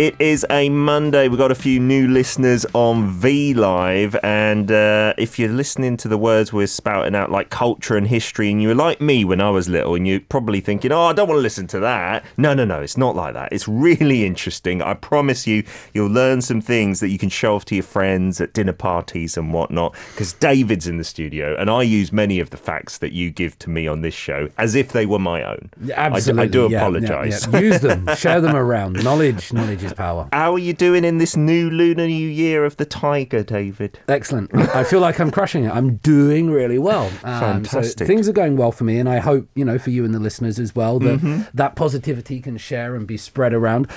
It 0.00 0.16
is 0.18 0.46
a 0.48 0.70
Monday. 0.70 1.28
We've 1.28 1.36
got 1.36 1.50
a 1.50 1.54
few 1.54 1.78
new 1.78 2.08
listeners 2.08 2.64
on 2.72 3.10
V 3.10 3.52
Live, 3.52 4.16
and 4.22 4.72
uh, 4.72 5.12
if 5.18 5.38
you're 5.38 5.50
listening 5.50 5.98
to 5.98 6.08
the 6.08 6.16
words 6.16 6.54
we're 6.54 6.68
spouting 6.68 7.14
out, 7.14 7.30
like 7.30 7.50
culture 7.50 7.98
and 7.98 8.06
history, 8.06 8.50
and 8.50 8.62
you 8.62 8.68
were 8.68 8.74
like 8.74 9.02
me 9.02 9.26
when 9.26 9.42
I 9.42 9.50
was 9.50 9.68
little, 9.68 9.94
and 9.94 10.08
you're 10.08 10.20
probably 10.20 10.62
thinking, 10.62 10.90
"Oh, 10.90 11.02
I 11.02 11.12
don't 11.12 11.28
want 11.28 11.36
to 11.36 11.42
listen 11.42 11.66
to 11.66 11.80
that." 11.80 12.24
No, 12.38 12.54
no, 12.54 12.64
no, 12.64 12.80
it's 12.80 12.96
not 12.96 13.14
like 13.14 13.34
that. 13.34 13.52
It's 13.52 13.68
really 13.68 14.24
interesting. 14.24 14.80
I 14.80 14.94
promise 14.94 15.46
you, 15.46 15.64
you'll 15.92 16.08
learn 16.08 16.40
some 16.40 16.62
things 16.62 17.00
that 17.00 17.10
you 17.10 17.18
can 17.18 17.28
show 17.28 17.54
off 17.54 17.66
to 17.66 17.74
your 17.74 17.84
friends 17.84 18.40
at 18.40 18.54
dinner 18.54 18.72
parties 18.72 19.36
and 19.36 19.52
whatnot. 19.52 19.94
Because 20.12 20.32
David's 20.32 20.86
in 20.86 20.96
the 20.96 21.04
studio, 21.04 21.54
and 21.58 21.68
I 21.68 21.82
use 21.82 22.10
many 22.10 22.40
of 22.40 22.48
the 22.48 22.56
facts 22.56 22.96
that 22.96 23.12
you 23.12 23.30
give 23.30 23.58
to 23.58 23.68
me 23.68 23.86
on 23.86 24.00
this 24.00 24.14
show 24.14 24.48
as 24.56 24.74
if 24.74 24.92
they 24.92 25.04
were 25.04 25.18
my 25.18 25.42
own. 25.42 25.68
Absolutely. 25.92 26.42
I, 26.42 26.46
do 26.46 26.62
yeah, 26.62 26.68
yeah, 26.68 26.78
apologise. 26.78 27.46
yeah. 27.46 27.60
Use 27.60 27.80
them, 27.80 28.08
share 28.16 28.40
them 28.40 28.56
around. 28.56 29.04
Knowledge, 29.04 29.52
knowledge 29.52 29.82
is 29.82 29.89
power. 29.96 30.28
How 30.32 30.52
are 30.54 30.58
you 30.58 30.72
doing 30.72 31.04
in 31.04 31.18
this 31.18 31.36
new 31.36 31.70
Lunar 31.70 32.06
New 32.06 32.28
Year 32.28 32.64
of 32.64 32.76
the 32.76 32.84
Tiger, 32.84 33.42
David? 33.42 33.98
Excellent. 34.08 34.54
I 34.54 34.84
feel 34.84 35.00
like 35.00 35.20
I'm 35.20 35.30
crushing 35.30 35.64
it. 35.64 35.70
I'm 35.74 35.96
doing 35.96 36.50
really 36.50 36.78
well. 36.78 37.06
Um, 37.24 37.64
so 37.64 37.70
Fantastic. 37.80 38.06
things 38.06 38.28
are 38.28 38.32
going 38.32 38.56
well 38.56 38.72
for 38.72 38.84
me, 38.84 38.98
and 38.98 39.08
I 39.08 39.18
hope 39.18 39.48
you 39.54 39.64
know 39.64 39.78
for 39.78 39.90
you 39.90 40.04
and 40.04 40.14
the 40.14 40.18
listeners 40.20 40.58
as 40.58 40.74
well 40.74 40.98
that 41.00 41.10
Mm-hmm. 41.20 41.42
that 41.54 41.74
positivity 41.76 42.40
can 42.40 42.56
share 42.56 42.94
and 42.94 43.06
be 43.06 43.16
spread 43.16 43.52
around. 43.52 43.88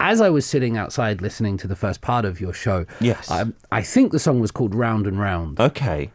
As 0.00 0.20
I 0.20 0.30
was 0.30 0.44
sitting 0.44 0.76
outside 0.76 1.22
listening 1.22 1.56
to 1.58 1.68
the 1.68 1.76
first 1.76 2.00
part 2.00 2.24
of 2.24 2.40
your 2.40 2.52
show, 2.52 2.86
Yes. 3.00 3.30
I, 3.30 3.44
I 3.70 3.82
think 3.82 4.10
the 4.10 4.18
song 4.18 4.40
was 4.40 4.50
called 4.50 4.74
"Round 4.74 5.06
and 5.06 5.20
Round." 5.20 5.60
Okay. 5.60 6.10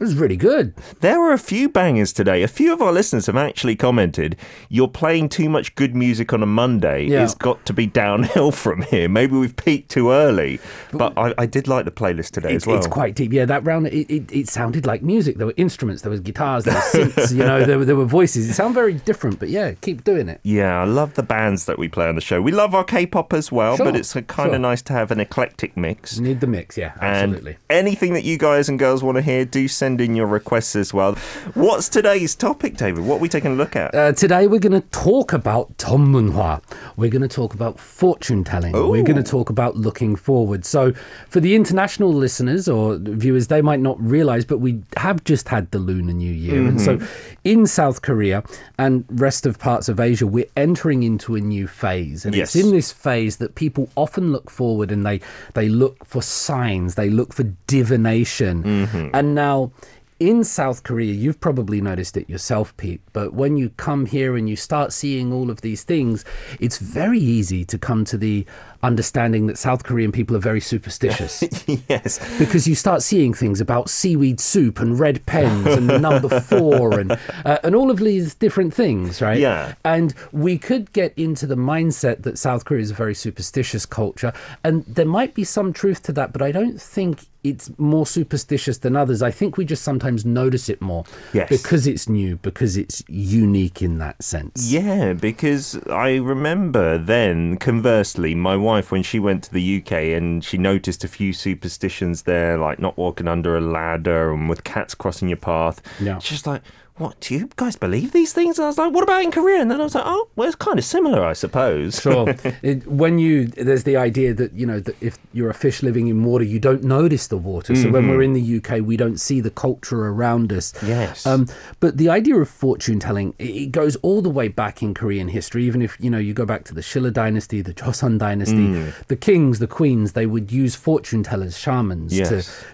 It 0.00 0.04
was 0.04 0.14
really 0.16 0.38
good. 0.38 0.72
There 1.00 1.20
were 1.20 1.32
a 1.34 1.38
few 1.38 1.68
bangers 1.68 2.14
today. 2.14 2.42
A 2.42 2.48
few 2.48 2.72
of 2.72 2.80
our 2.80 2.90
listeners 2.90 3.26
have 3.26 3.36
actually 3.36 3.76
commented, 3.76 4.34
you're 4.70 4.88
playing 4.88 5.28
too 5.28 5.50
much 5.50 5.74
good 5.74 5.94
music 5.94 6.32
on 6.32 6.42
a 6.42 6.46
Monday. 6.46 7.04
Yeah. 7.04 7.22
It's 7.22 7.34
got 7.34 7.66
to 7.66 7.74
be 7.74 7.84
downhill 7.84 8.50
from 8.64 8.80
here. 8.80 9.10
Maybe 9.10 9.36
we've 9.36 9.54
peaked 9.54 9.90
too 9.90 10.10
early. 10.10 10.58
But 10.90 11.12
I, 11.18 11.34
I 11.36 11.44
did 11.44 11.68
like 11.68 11.84
the 11.84 11.90
playlist 11.90 12.30
today 12.30 12.54
as 12.54 12.66
well. 12.66 12.78
it's 12.78 12.86
quite 12.86 13.14
deep. 13.14 13.30
Yeah, 13.30 13.44
that 13.44 13.62
round, 13.66 13.88
it, 13.88 14.10
it, 14.10 14.32
it 14.32 14.48
sounded 14.48 14.86
like 14.86 15.02
music. 15.02 15.36
There 15.36 15.46
were 15.46 15.54
instruments, 15.58 16.00
there 16.00 16.10
was 16.10 16.20
guitars, 16.20 16.64
there 16.64 16.74
were 16.76 16.80
synths, 16.80 17.30
you 17.32 17.44
know, 17.44 17.64
there, 17.66 17.76
were- 17.78 17.84
there 17.84 17.96
were 17.96 18.06
voices. 18.06 18.48
It 18.48 18.54
sounded 18.54 18.72
very 18.76 18.94
different, 18.94 19.38
but 19.38 19.50
yeah, 19.50 19.72
keep 19.82 20.02
doing 20.04 20.30
it. 20.30 20.40
yeah, 20.44 20.80
I 20.80 20.84
love 20.84 21.12
the 21.12 21.22
bands 21.22 21.66
that 21.66 21.78
we 21.78 21.88
play 21.88 22.08
on 22.08 22.14
the 22.14 22.22
show. 22.22 22.40
We 22.40 22.52
love 22.52 22.74
our 22.74 22.84
K-pop 22.84 23.34
as 23.34 23.52
well, 23.52 23.76
Sure, 23.76 23.84
but 23.84 23.96
it's 23.96 24.14
kind 24.14 24.28
sure. 24.30 24.54
of 24.54 24.60
nice 24.62 24.80
to 24.80 24.94
have 24.94 25.10
an 25.10 25.20
eclectic 25.20 25.76
mix. 25.76 26.16
You 26.16 26.22
need 26.22 26.40
the 26.40 26.46
mix, 26.46 26.78
yeah, 26.78 26.94
absolutely. 27.02 27.58
And 27.68 27.78
anything 27.86 28.14
that 28.14 28.24
you 28.24 28.38
guys 28.38 28.70
and 28.70 28.78
girls 28.78 29.02
want 29.02 29.16
to 29.16 29.22
hear, 29.22 29.44
do 29.44 29.68
send 29.68 29.89
send 29.90 30.00
in 30.00 30.14
your 30.14 30.26
requests 30.26 30.76
as 30.76 30.94
well. 30.94 31.14
What's 31.54 31.88
today's 31.88 32.36
topic, 32.36 32.76
David? 32.76 33.04
What 33.04 33.16
are 33.16 33.18
we 33.18 33.28
taking 33.28 33.52
a 33.52 33.54
look 33.54 33.74
at? 33.74 33.94
Uh, 33.94 34.12
today 34.12 34.46
we're 34.46 34.60
going 34.60 34.80
to 34.80 34.88
talk 34.88 35.32
about 35.32 35.76
Tom 35.78 36.12
Tomunhua. 36.12 36.62
We're 36.96 37.10
going 37.10 37.22
to 37.22 37.28
talk 37.28 37.54
about 37.54 37.80
fortune 37.80 38.44
telling. 38.44 38.76
Ooh. 38.76 38.88
We're 38.88 39.02
going 39.02 39.22
to 39.22 39.28
talk 39.28 39.50
about 39.50 39.76
looking 39.76 40.14
forward. 40.14 40.64
So, 40.64 40.92
for 41.28 41.40
the 41.40 41.56
international 41.56 42.12
listeners 42.12 42.68
or 42.68 42.98
viewers, 43.00 43.48
they 43.48 43.62
might 43.62 43.80
not 43.80 44.00
realize, 44.00 44.44
but 44.44 44.58
we 44.58 44.82
have 44.96 45.24
just 45.24 45.48
had 45.48 45.70
the 45.72 45.80
Lunar 45.80 46.12
New 46.12 46.32
Year. 46.32 46.60
Mm-hmm. 46.60 46.68
And 46.68 46.80
so, 46.80 46.96
mm-hmm. 46.98 47.38
in 47.42 47.66
South 47.66 48.02
Korea 48.02 48.44
and 48.78 49.04
rest 49.10 49.44
of 49.44 49.58
parts 49.58 49.88
of 49.88 49.98
Asia, 49.98 50.26
we're 50.26 50.50
entering 50.56 51.02
into 51.02 51.34
a 51.34 51.40
new 51.40 51.66
phase. 51.66 52.24
And 52.24 52.34
yes. 52.34 52.54
it's 52.54 52.64
in 52.64 52.72
this 52.72 52.92
phase 52.92 53.38
that 53.38 53.56
people 53.56 53.88
often 53.96 54.30
look 54.30 54.50
forward 54.50 54.92
and 54.92 55.04
they, 55.04 55.20
they 55.54 55.68
look 55.68 56.04
for 56.04 56.22
signs, 56.22 56.94
they 56.94 57.10
look 57.10 57.32
for 57.32 57.44
divination. 57.66 58.62
Mm-hmm. 58.62 59.08
And 59.12 59.34
now, 59.34 59.72
in 60.20 60.44
South 60.44 60.82
Korea, 60.82 61.14
you've 61.14 61.40
probably 61.40 61.80
noticed 61.80 62.14
it 62.14 62.28
yourself, 62.28 62.76
Pete, 62.76 63.00
but 63.14 63.32
when 63.32 63.56
you 63.56 63.70
come 63.70 64.04
here 64.04 64.36
and 64.36 64.50
you 64.50 64.54
start 64.54 64.92
seeing 64.92 65.32
all 65.32 65.50
of 65.50 65.62
these 65.62 65.82
things, 65.82 66.26
it's 66.60 66.76
very 66.76 67.18
easy 67.18 67.64
to 67.64 67.78
come 67.78 68.04
to 68.04 68.18
the 68.18 68.44
understanding 68.82 69.46
that 69.46 69.58
South 69.58 69.84
Korean 69.84 70.12
people 70.12 70.34
are 70.36 70.40
very 70.40 70.60
superstitious 70.60 71.42
yes. 71.88 72.18
because 72.38 72.66
you 72.66 72.74
start 72.74 73.02
seeing 73.02 73.34
things 73.34 73.60
about 73.60 73.90
seaweed 73.90 74.40
soup 74.40 74.80
and 74.80 74.98
red 74.98 75.24
pens 75.26 75.66
and 75.66 75.88
the 75.88 75.98
number 75.98 76.40
four 76.50 76.98
and 76.98 77.12
uh, 77.44 77.58
and 77.62 77.74
all 77.74 77.90
of 77.90 77.98
these 77.98 78.34
different 78.34 78.72
things, 78.74 79.20
right? 79.20 79.38
Yeah. 79.38 79.74
And 79.84 80.14
we 80.32 80.58
could 80.58 80.92
get 80.92 81.12
into 81.16 81.46
the 81.46 81.56
mindset 81.56 82.22
that 82.22 82.38
South 82.38 82.64
Korea 82.64 82.82
is 82.82 82.90
a 82.90 82.94
very 82.94 83.14
superstitious 83.14 83.84
culture, 83.86 84.32
and 84.64 84.84
there 84.86 85.04
might 85.06 85.34
be 85.34 85.44
some 85.44 85.72
truth 85.72 86.02
to 86.04 86.12
that, 86.12 86.32
but 86.32 86.42
I 86.42 86.52
don't 86.52 86.80
think 86.80 87.26
it's 87.42 87.70
more 87.78 88.04
superstitious 88.06 88.76
than 88.78 88.94
others. 88.96 89.22
I 89.22 89.30
think 89.30 89.56
we 89.56 89.64
just 89.64 89.82
sometimes 89.82 90.26
notice 90.26 90.68
it 90.68 90.78
more 90.82 91.04
Yes. 91.32 91.48
because 91.48 91.86
it's 91.86 92.06
new, 92.06 92.36
because 92.36 92.76
it's 92.76 93.02
unique 93.08 93.80
in 93.80 93.96
that 93.98 94.22
sense. 94.22 94.70
Yeah, 94.70 95.14
because 95.14 95.78
I 95.88 96.16
remember 96.16 96.98
then, 96.98 97.56
conversely, 97.56 98.34
my 98.34 98.56
wife, 98.56 98.69
when 98.90 99.02
she 99.02 99.18
went 99.18 99.44
to 99.44 99.52
the 99.52 99.78
UK 99.82 99.92
and 99.92 100.44
she 100.44 100.58
noticed 100.58 101.04
a 101.04 101.08
few 101.08 101.32
superstitions 101.32 102.22
there, 102.22 102.58
like 102.58 102.78
not 102.78 102.96
walking 102.96 103.28
under 103.28 103.56
a 103.56 103.60
ladder 103.60 104.32
and 104.32 104.48
with 104.48 104.64
cats 104.64 104.94
crossing 104.94 105.28
your 105.28 105.36
path. 105.36 105.82
Yeah. 106.00 106.18
She's 106.18 106.46
like, 106.46 106.62
what, 106.96 107.18
do 107.20 107.34
you 107.34 107.48
guys 107.56 107.76
believe 107.76 108.12
these 108.12 108.32
things? 108.32 108.58
And 108.58 108.64
I 108.66 108.68
was 108.68 108.76
like, 108.78 108.92
what 108.92 109.02
about 109.02 109.22
in 109.22 109.30
Korea? 109.30 109.60
And 109.60 109.70
then 109.70 109.80
I 109.80 109.84
was 109.84 109.94
like, 109.94 110.04
oh, 110.06 110.28
well, 110.36 110.46
it's 110.46 110.56
kind 110.56 110.78
of 110.78 110.84
similar, 110.84 111.24
I 111.24 111.32
suppose. 111.32 112.00
Sure. 112.00 112.34
It, 112.62 112.86
when 112.86 113.18
you 113.18 113.46
there's 113.46 113.84
the 113.84 113.96
idea 113.96 114.34
that 114.34 114.52
you 114.52 114.66
know 114.66 114.80
that 114.80 114.94
if 115.02 115.16
you're 115.32 115.48
a 115.48 115.54
fish 115.54 115.82
living 115.82 116.08
in 116.08 116.24
water, 116.24 116.44
you 116.44 116.58
don't 116.58 116.82
notice 116.84 117.26
the 117.28 117.38
water. 117.38 117.74
So 117.74 117.90
when 117.90 118.08
we're 118.08 118.22
in 118.22 118.34
the 118.34 118.56
UK, 118.58 118.84
we 118.84 118.96
don't 118.98 119.18
see 119.18 119.40
the 119.40 119.50
culture 119.50 120.06
around 120.08 120.52
us. 120.52 120.74
Yes. 120.82 121.24
Um, 121.26 121.46
but 121.78 121.96
the 121.96 122.08
idea 122.10 122.36
of 122.36 122.48
fortune 122.50 122.98
telling 123.00 123.34
it, 123.38 123.72
goes 123.72 123.96
all 123.96 124.20
the 124.20 124.28
way 124.28 124.48
back 124.48 124.82
in 124.82 124.92
Korean 124.94 125.28
history. 125.28 125.64
Even 125.64 125.80
if 125.80 125.96
you 126.00 126.10
know 126.10 126.18
you 126.18 126.34
go 126.34 126.44
back 126.44 126.64
to 126.64 126.74
the 126.74 126.82
Shilla 126.82 127.12
dynasty, 127.12 127.62
the 127.62 127.72
Joseon 127.72 128.18
dynasty, 128.18 128.92
the 129.08 129.16
kings, 129.16 129.58
the 129.58 129.66
queens, 129.66 130.12
they 130.12 130.26
would 130.26 130.52
use 130.52 130.74
fortune 130.74 131.22
tellers, 131.22 131.56
shamans, 131.58 132.16
Yes. 132.16 132.28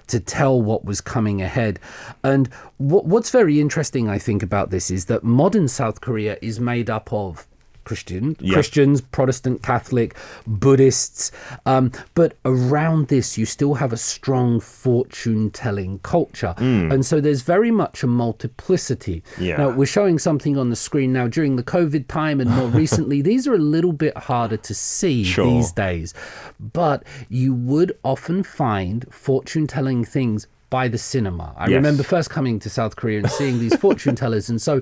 to 0.09 0.17
to 0.19 0.21
tell 0.21 0.61
what 0.61 0.85
was 0.85 1.01
coming 1.01 1.43
ahead. 1.43 1.79
And 2.25 2.49
what, 2.79 3.05
what's 3.07 3.31
very 3.31 3.61
interesting, 3.61 4.09
I 4.09 4.16
think, 4.19 4.43
about 4.43 4.71
this 4.71 4.91
is 4.91 5.07
that 5.07 5.25
modern 5.25 5.69
South 5.69 6.01
Korea 6.01 6.37
is 6.43 6.59
made 6.61 6.89
up 6.91 7.13
of 7.13 7.47
Christian, 7.85 8.37
Yeah. 8.41 8.55
Christians, 8.55 9.01
Protestant, 9.01 9.63
Catholic, 9.63 10.17
Buddhists, 10.45 11.31
um, 11.67 11.93
but 12.15 12.35
around 12.45 13.07
this 13.07 13.39
you 13.39 13.47
still 13.47 13.75
have 13.75 13.93
a 13.93 13.97
strong 13.97 14.59
fortune-telling 14.59 16.01
culture, 16.01 16.55
and 16.59 17.07
so 17.07 17.21
there's 17.21 17.43
very 17.43 17.71
much 17.71 18.03
a 18.03 18.09
multiplicity. 18.09 19.23
Yeah. 19.41 19.59
Now 19.59 19.69
we're 19.71 19.87
showing 19.87 20.19
something 20.19 20.59
on 20.59 20.71
the 20.71 20.75
screen 20.77 21.13
now 21.13 21.29
during 21.29 21.55
the 21.55 21.63
COVID 21.63 22.09
time, 22.09 22.41
and 22.41 22.51
more 22.51 22.67
recently, 22.83 23.23
these 23.23 23.47
are 23.47 23.55
a 23.55 23.59
little 23.59 23.93
bit 23.93 24.17
harder 24.19 24.57
to 24.57 24.75
see 24.75 25.23
Sure. 25.23 25.47
these 25.47 25.71
days, 25.71 26.13
but 26.59 27.05
you 27.29 27.55
would 27.55 27.97
often 28.03 28.43
find 28.43 29.07
fortune-telling 29.13 30.05
things 30.05 30.49
by 30.71 30.89
the 30.89 30.99
cinema. 30.99 31.55
I 31.57 31.69
Yes. 31.69 31.77
remember 31.77 32.03
first 32.03 32.31
coming 32.31 32.59
to 32.61 32.71
South 32.71 32.97
Korea 32.97 33.19
and 33.21 33.31
seeing 33.31 33.59
these 33.59 33.77
fortune 33.77 34.15
tellers, 34.17 34.49
and 34.51 34.61
so 34.61 34.81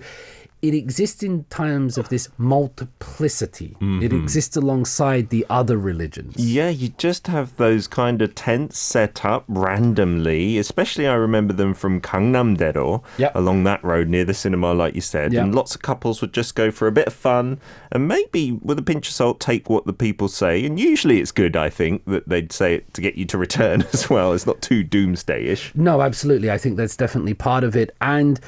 it 0.65 0.75
exists 0.75 1.23
in 1.23 1.45
terms 1.45 1.99
of 1.99 2.09
this 2.09 2.31
multiplicity. 2.39 3.77
It 3.81 3.85
mm-hmm. 3.85 4.23
exists 4.23 4.57
alongside 4.57 5.29
the 5.29 5.45
other 5.51 5.77
religions. 5.77 6.37
Yeah, 6.39 6.71
you 6.71 6.89
just 6.89 7.27
have 7.27 7.55
those 7.57 7.87
kind 7.87 8.23
of 8.23 8.35
tents 8.35 8.79
set 8.79 9.27
up 9.27 9.45
randomly. 9.47 10.57
Especially, 10.57 11.07
I 11.07 11.15
remember 11.15 11.53
them 11.53 11.75
from 11.75 12.01
Gangnam-daero, 12.01 13.03
Yep. 13.19 13.35
along 13.35 13.65
that 13.65 13.85
road 13.85 14.09
near 14.09 14.25
the 14.25 14.33
cinema, 14.33 14.73
like 14.73 14.95
you 14.95 15.03
said. 15.03 15.35
Yep. 15.35 15.43
And 15.43 15.55
lots 15.55 15.75
of 15.75 15.83
couples 15.83 16.23
would 16.23 16.33
just 16.33 16.55
go 16.55 16.71
for 16.71 16.89
a 16.89 16.93
bit 16.93 17.09
of 17.09 17.13
fun 17.13 17.61
and 17.93 18.09
maybe, 18.09 18.53
with 18.53 18.79
a 18.79 18.83
pinch 18.83 19.09
of 19.09 19.15
salt, 19.15 19.41
take 19.41 19.69
what 19.69 19.85
the 19.85 19.93
people 19.93 20.29
say. 20.29 20.65
And 20.65 20.81
usually, 20.81 21.21
it's 21.21 21.31
good. 21.31 21.57
I 21.57 21.69
think 21.69 22.07
that 22.07 22.27
they'd 22.27 22.53
say 22.53 22.77
it 22.77 22.95
to 22.95 23.03
get 23.03 23.17
you 23.17 23.27
to 23.27 23.37
return 23.37 23.83
as 23.93 24.09
well. 24.09 24.33
It's 24.33 24.47
not 24.47 24.63
too 24.63 24.83
doomsday-ish. 24.83 25.75
No, 25.75 26.01
absolutely. 26.01 26.51
I 26.51 26.57
think 26.57 26.79
that's 26.79 26.97
definitely 26.97 27.35
part 27.35 27.65
of 27.65 27.77
it. 27.77 27.95
And 28.01 28.41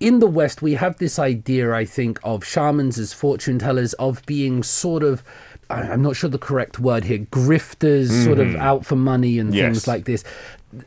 in 0.00 0.18
the 0.20 0.26
West, 0.26 0.62
we 0.62 0.74
have 0.74 0.96
this 0.98 1.18
idea, 1.18 1.72
I 1.72 1.84
think, 1.84 2.18
of 2.24 2.44
shamans 2.44 2.98
as 2.98 3.12
fortune 3.12 3.58
tellers, 3.58 3.92
of 3.94 4.24
being 4.26 4.62
sort 4.62 5.02
of. 5.02 5.22
I'm 5.68 6.00
not 6.02 6.14
sure 6.14 6.30
the 6.30 6.38
correct 6.38 6.78
word 6.78 7.04
here. 7.04 7.18
Grifters, 7.18 8.24
sort 8.24 8.38
of 8.38 8.54
out 8.54 8.86
for 8.86 8.94
money 8.94 9.38
and 9.40 9.52
Yes. 9.52 9.64
things 9.64 9.86
like 9.88 10.04
this. 10.04 10.22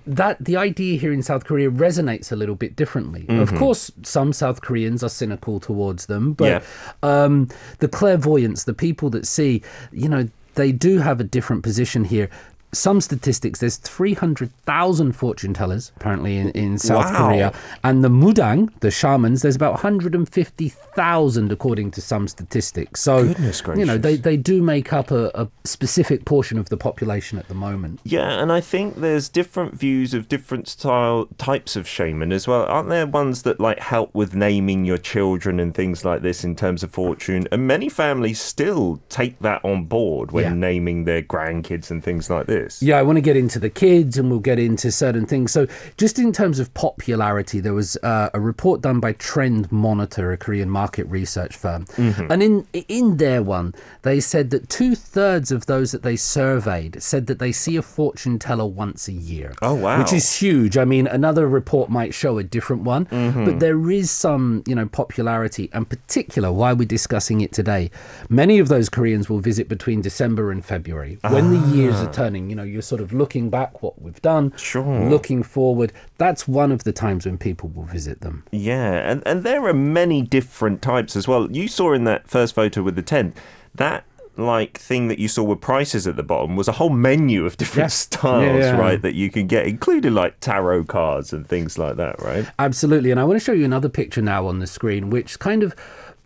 That 0.07 0.37
the 0.43 0.55
idea 0.55 0.97
here 0.97 1.11
in 1.11 1.21
South 1.21 1.43
Korea 1.43 1.69
resonates 1.69 2.31
a 2.31 2.35
little 2.37 2.55
bit 2.55 2.77
differently. 2.77 3.25
Of 3.27 3.53
course, 3.55 3.91
some 4.03 4.31
South 4.31 4.61
Koreans 4.61 5.03
are 5.03 5.09
cynical 5.09 5.59
towards 5.59 6.05
them, 6.05 6.31
but 6.33 6.63
um, 7.03 7.49
the 7.79 7.89
clairvoyants, 7.89 8.63
the 8.63 8.73
people 8.73 9.09
that 9.09 9.27
see, 9.27 9.61
you 9.91 10.07
know, 10.07 10.29
they 10.55 10.71
do 10.71 10.99
have 10.99 11.19
a 11.19 11.23
different 11.25 11.61
position 11.63 12.05
here. 12.05 12.29
Some 12.71 13.01
statistics 13.01 13.59
there's 13.59 13.77
300,000 13.77 15.13
fortune 15.13 15.53
tellers 15.53 15.91
apparently 15.97 16.37
in, 16.37 16.49
in 16.51 16.77
South 16.77 17.05
Wow. 17.11 17.27
Korea. 17.27 17.53
And 17.83 18.03
the 18.03 18.09
mudang, 18.09 18.69
the 18.81 18.91
shamans, 18.91 19.41
there's 19.41 19.55
about 19.55 19.73
150,000 19.73 21.51
according 21.51 21.91
to 21.91 22.01
some 22.01 22.27
statistics. 22.27 23.01
So, 23.01 23.23
Goodness 23.23 23.63
you 23.75 23.85
know, 23.85 23.97
they, 23.97 24.15
they 24.15 24.37
do 24.37 24.61
make 24.61 24.93
up 24.93 25.11
a, 25.11 25.31
a 25.33 25.47
specific 25.63 26.25
portion 26.25 26.57
of 26.57 26.69
the 26.69 26.77
population 26.77 27.37
at 27.39 27.47
the 27.47 27.53
moment. 27.53 27.99
Yeah, 28.03 28.41
and 28.41 28.51
I 28.51 28.61
think 28.61 28.97
there's 28.97 29.29
different 29.29 29.75
views 29.75 30.13
of 30.13 30.27
different 30.27 30.67
style 30.67 31.27
types 31.37 31.75
of 31.75 31.87
shaman 31.87 32.31
as 32.31 32.47
well. 32.47 32.63
Aren't 32.65 32.89
there 32.89 33.07
ones 33.07 33.43
that 33.43 33.59
like 33.59 33.79
help 33.79 34.13
with 34.13 34.35
naming 34.35 34.85
your 34.85 34.97
children 34.97 35.59
and 35.59 35.73
things 35.73 36.05
like 36.05 36.21
this 36.21 36.43
in 36.43 36.55
terms 36.55 36.83
of 36.83 36.91
fortune? 36.91 37.47
And 37.51 37.65
many 37.67 37.89
families 37.89 38.39
still 38.41 39.01
take 39.09 39.39
that 39.39 39.63
on 39.65 39.85
board 39.85 40.31
when 40.31 40.43
Yeah. 40.43 40.53
naming 40.53 41.05
their 41.05 41.21
grandkids 41.21 41.89
and 41.91 42.03
things 42.03 42.29
like 42.29 42.47
this. 42.47 42.58
Yeah, 42.81 42.97
I 42.97 43.01
want 43.01 43.17
to 43.17 43.21
get 43.21 43.37
into 43.37 43.59
the 43.59 43.69
kids 43.69 44.17
and 44.17 44.29
we'll 44.29 44.39
get 44.39 44.59
into 44.59 44.91
certain 44.91 45.25
things. 45.25 45.51
So, 45.51 45.67
just 45.97 46.19
in 46.19 46.31
terms 46.31 46.59
of 46.59 46.73
popularity, 46.73 47.59
there 47.59 47.73
was 47.73 47.97
uh, 47.97 48.29
a 48.33 48.39
report 48.39 48.81
done 48.81 48.99
by 48.99 49.13
Trend 49.13 49.71
Monitor, 49.71 50.31
a 50.31 50.37
Korean 50.37 50.69
market 50.69 51.07
research 51.07 51.55
firm. 51.55 51.85
Mm-hmm. 51.85 52.31
And 52.31 52.43
in 52.43 52.67
in 52.87 53.17
their 53.17 53.41
one, 53.41 53.73
they 54.01 54.19
said 54.19 54.49
that 54.51 54.69
two 54.69 54.95
thirds 54.95 55.51
of 55.51 55.65
those 55.65 55.91
that 55.91 56.03
they 56.03 56.15
surveyed 56.15 57.01
said 57.01 57.27
that 57.27 57.39
they 57.39 57.51
see 57.51 57.75
a 57.75 57.81
fortune 57.81 58.39
teller 58.39 58.65
once 58.65 59.07
a 59.07 59.13
year. 59.13 59.53
Oh, 59.61 59.73
wow. 59.73 59.99
Which 59.99 60.13
is 60.13 60.35
huge. 60.35 60.77
I 60.77 60.85
mean, 60.85 61.07
another 61.07 61.47
report 61.47 61.89
might 61.89 62.13
show 62.13 62.37
a 62.37 62.43
different 62.43 62.83
one, 62.83 63.05
mm-hmm. 63.05 63.45
but 63.45 63.59
there 63.59 63.89
is 63.89 64.11
some, 64.11 64.63
you 64.67 64.75
know, 64.75 64.87
popularity 64.87 65.69
and 65.73 65.89
particular 65.89 66.51
why 66.51 66.73
we're 66.73 66.87
discussing 66.87 67.41
it 67.41 67.51
today. 67.51 67.91
Many 68.29 68.59
of 68.59 68.67
those 68.67 68.89
Koreans 68.89 69.29
will 69.29 69.39
visit 69.39 69.67
between 69.67 70.01
December 70.01 70.51
and 70.51 70.63
February 70.63 71.19
when 71.21 71.51
the 71.51 71.59
ah. 71.59 71.73
years 71.73 71.95
are 71.95 72.11
turning. 72.11 72.48
You 72.49 72.55
know, 72.55 72.63
you're 72.63 72.81
sort 72.81 73.01
of 73.01 73.13
looking 73.13 73.49
back 73.49 73.81
what 73.83 74.01
we've 74.01 74.21
done, 74.21 74.53
Sure. 74.57 75.09
looking 75.09 75.43
forward. 75.43 75.93
That's 76.17 76.47
one 76.47 76.71
of 76.71 76.83
the 76.83 76.91
times 76.93 77.25
when 77.25 77.37
people 77.37 77.69
will 77.69 77.83
visit 77.83 78.21
them. 78.21 78.43
Yeah, 78.51 79.09
and, 79.09 79.23
and 79.25 79.43
there 79.43 79.65
are 79.67 79.73
many 79.73 80.21
different 80.21 80.81
types 80.81 81.15
as 81.15 81.27
well. 81.27 81.51
You 81.51 81.67
saw 81.67 81.93
in 81.93 82.03
that 82.05 82.27
first 82.27 82.55
photo 82.55 82.81
with 82.83 82.95
the 82.95 83.01
tent, 83.01 83.35
that 83.75 84.03
like 84.37 84.77
thing 84.77 85.09
that 85.09 85.19
you 85.19 85.27
saw 85.27 85.43
with 85.43 85.59
prices 85.59 86.07
at 86.07 86.15
the 86.15 86.23
bottom 86.23 86.55
was 86.55 86.69
a 86.69 86.71
whole 86.73 86.89
menu 86.89 87.45
of 87.45 87.57
different 87.57 87.83
Yeah. 87.85 87.87
styles, 88.05 88.45
Yeah, 88.45 88.57
yeah. 88.73 88.77
right, 88.79 89.01
that 89.01 89.13
you 89.13 89.29
can 89.29 89.47
get, 89.47 89.65
including 89.67 90.13
like 90.13 90.39
tarot 90.39 90.85
cards 90.85 91.33
and 91.33 91.45
things 91.45 91.77
like 91.77 91.97
that, 91.97 92.21
right? 92.21 92.45
Absolutely. 92.57 93.11
And 93.11 93.19
I 93.19 93.25
want 93.25 93.37
to 93.37 93.43
show 93.43 93.51
you 93.51 93.65
another 93.65 93.89
picture 93.89 94.21
now 94.21 94.47
on 94.47 94.59
the 94.59 94.67
screen, 94.67 95.09
which 95.09 95.39
kind 95.39 95.61
of 95.61 95.75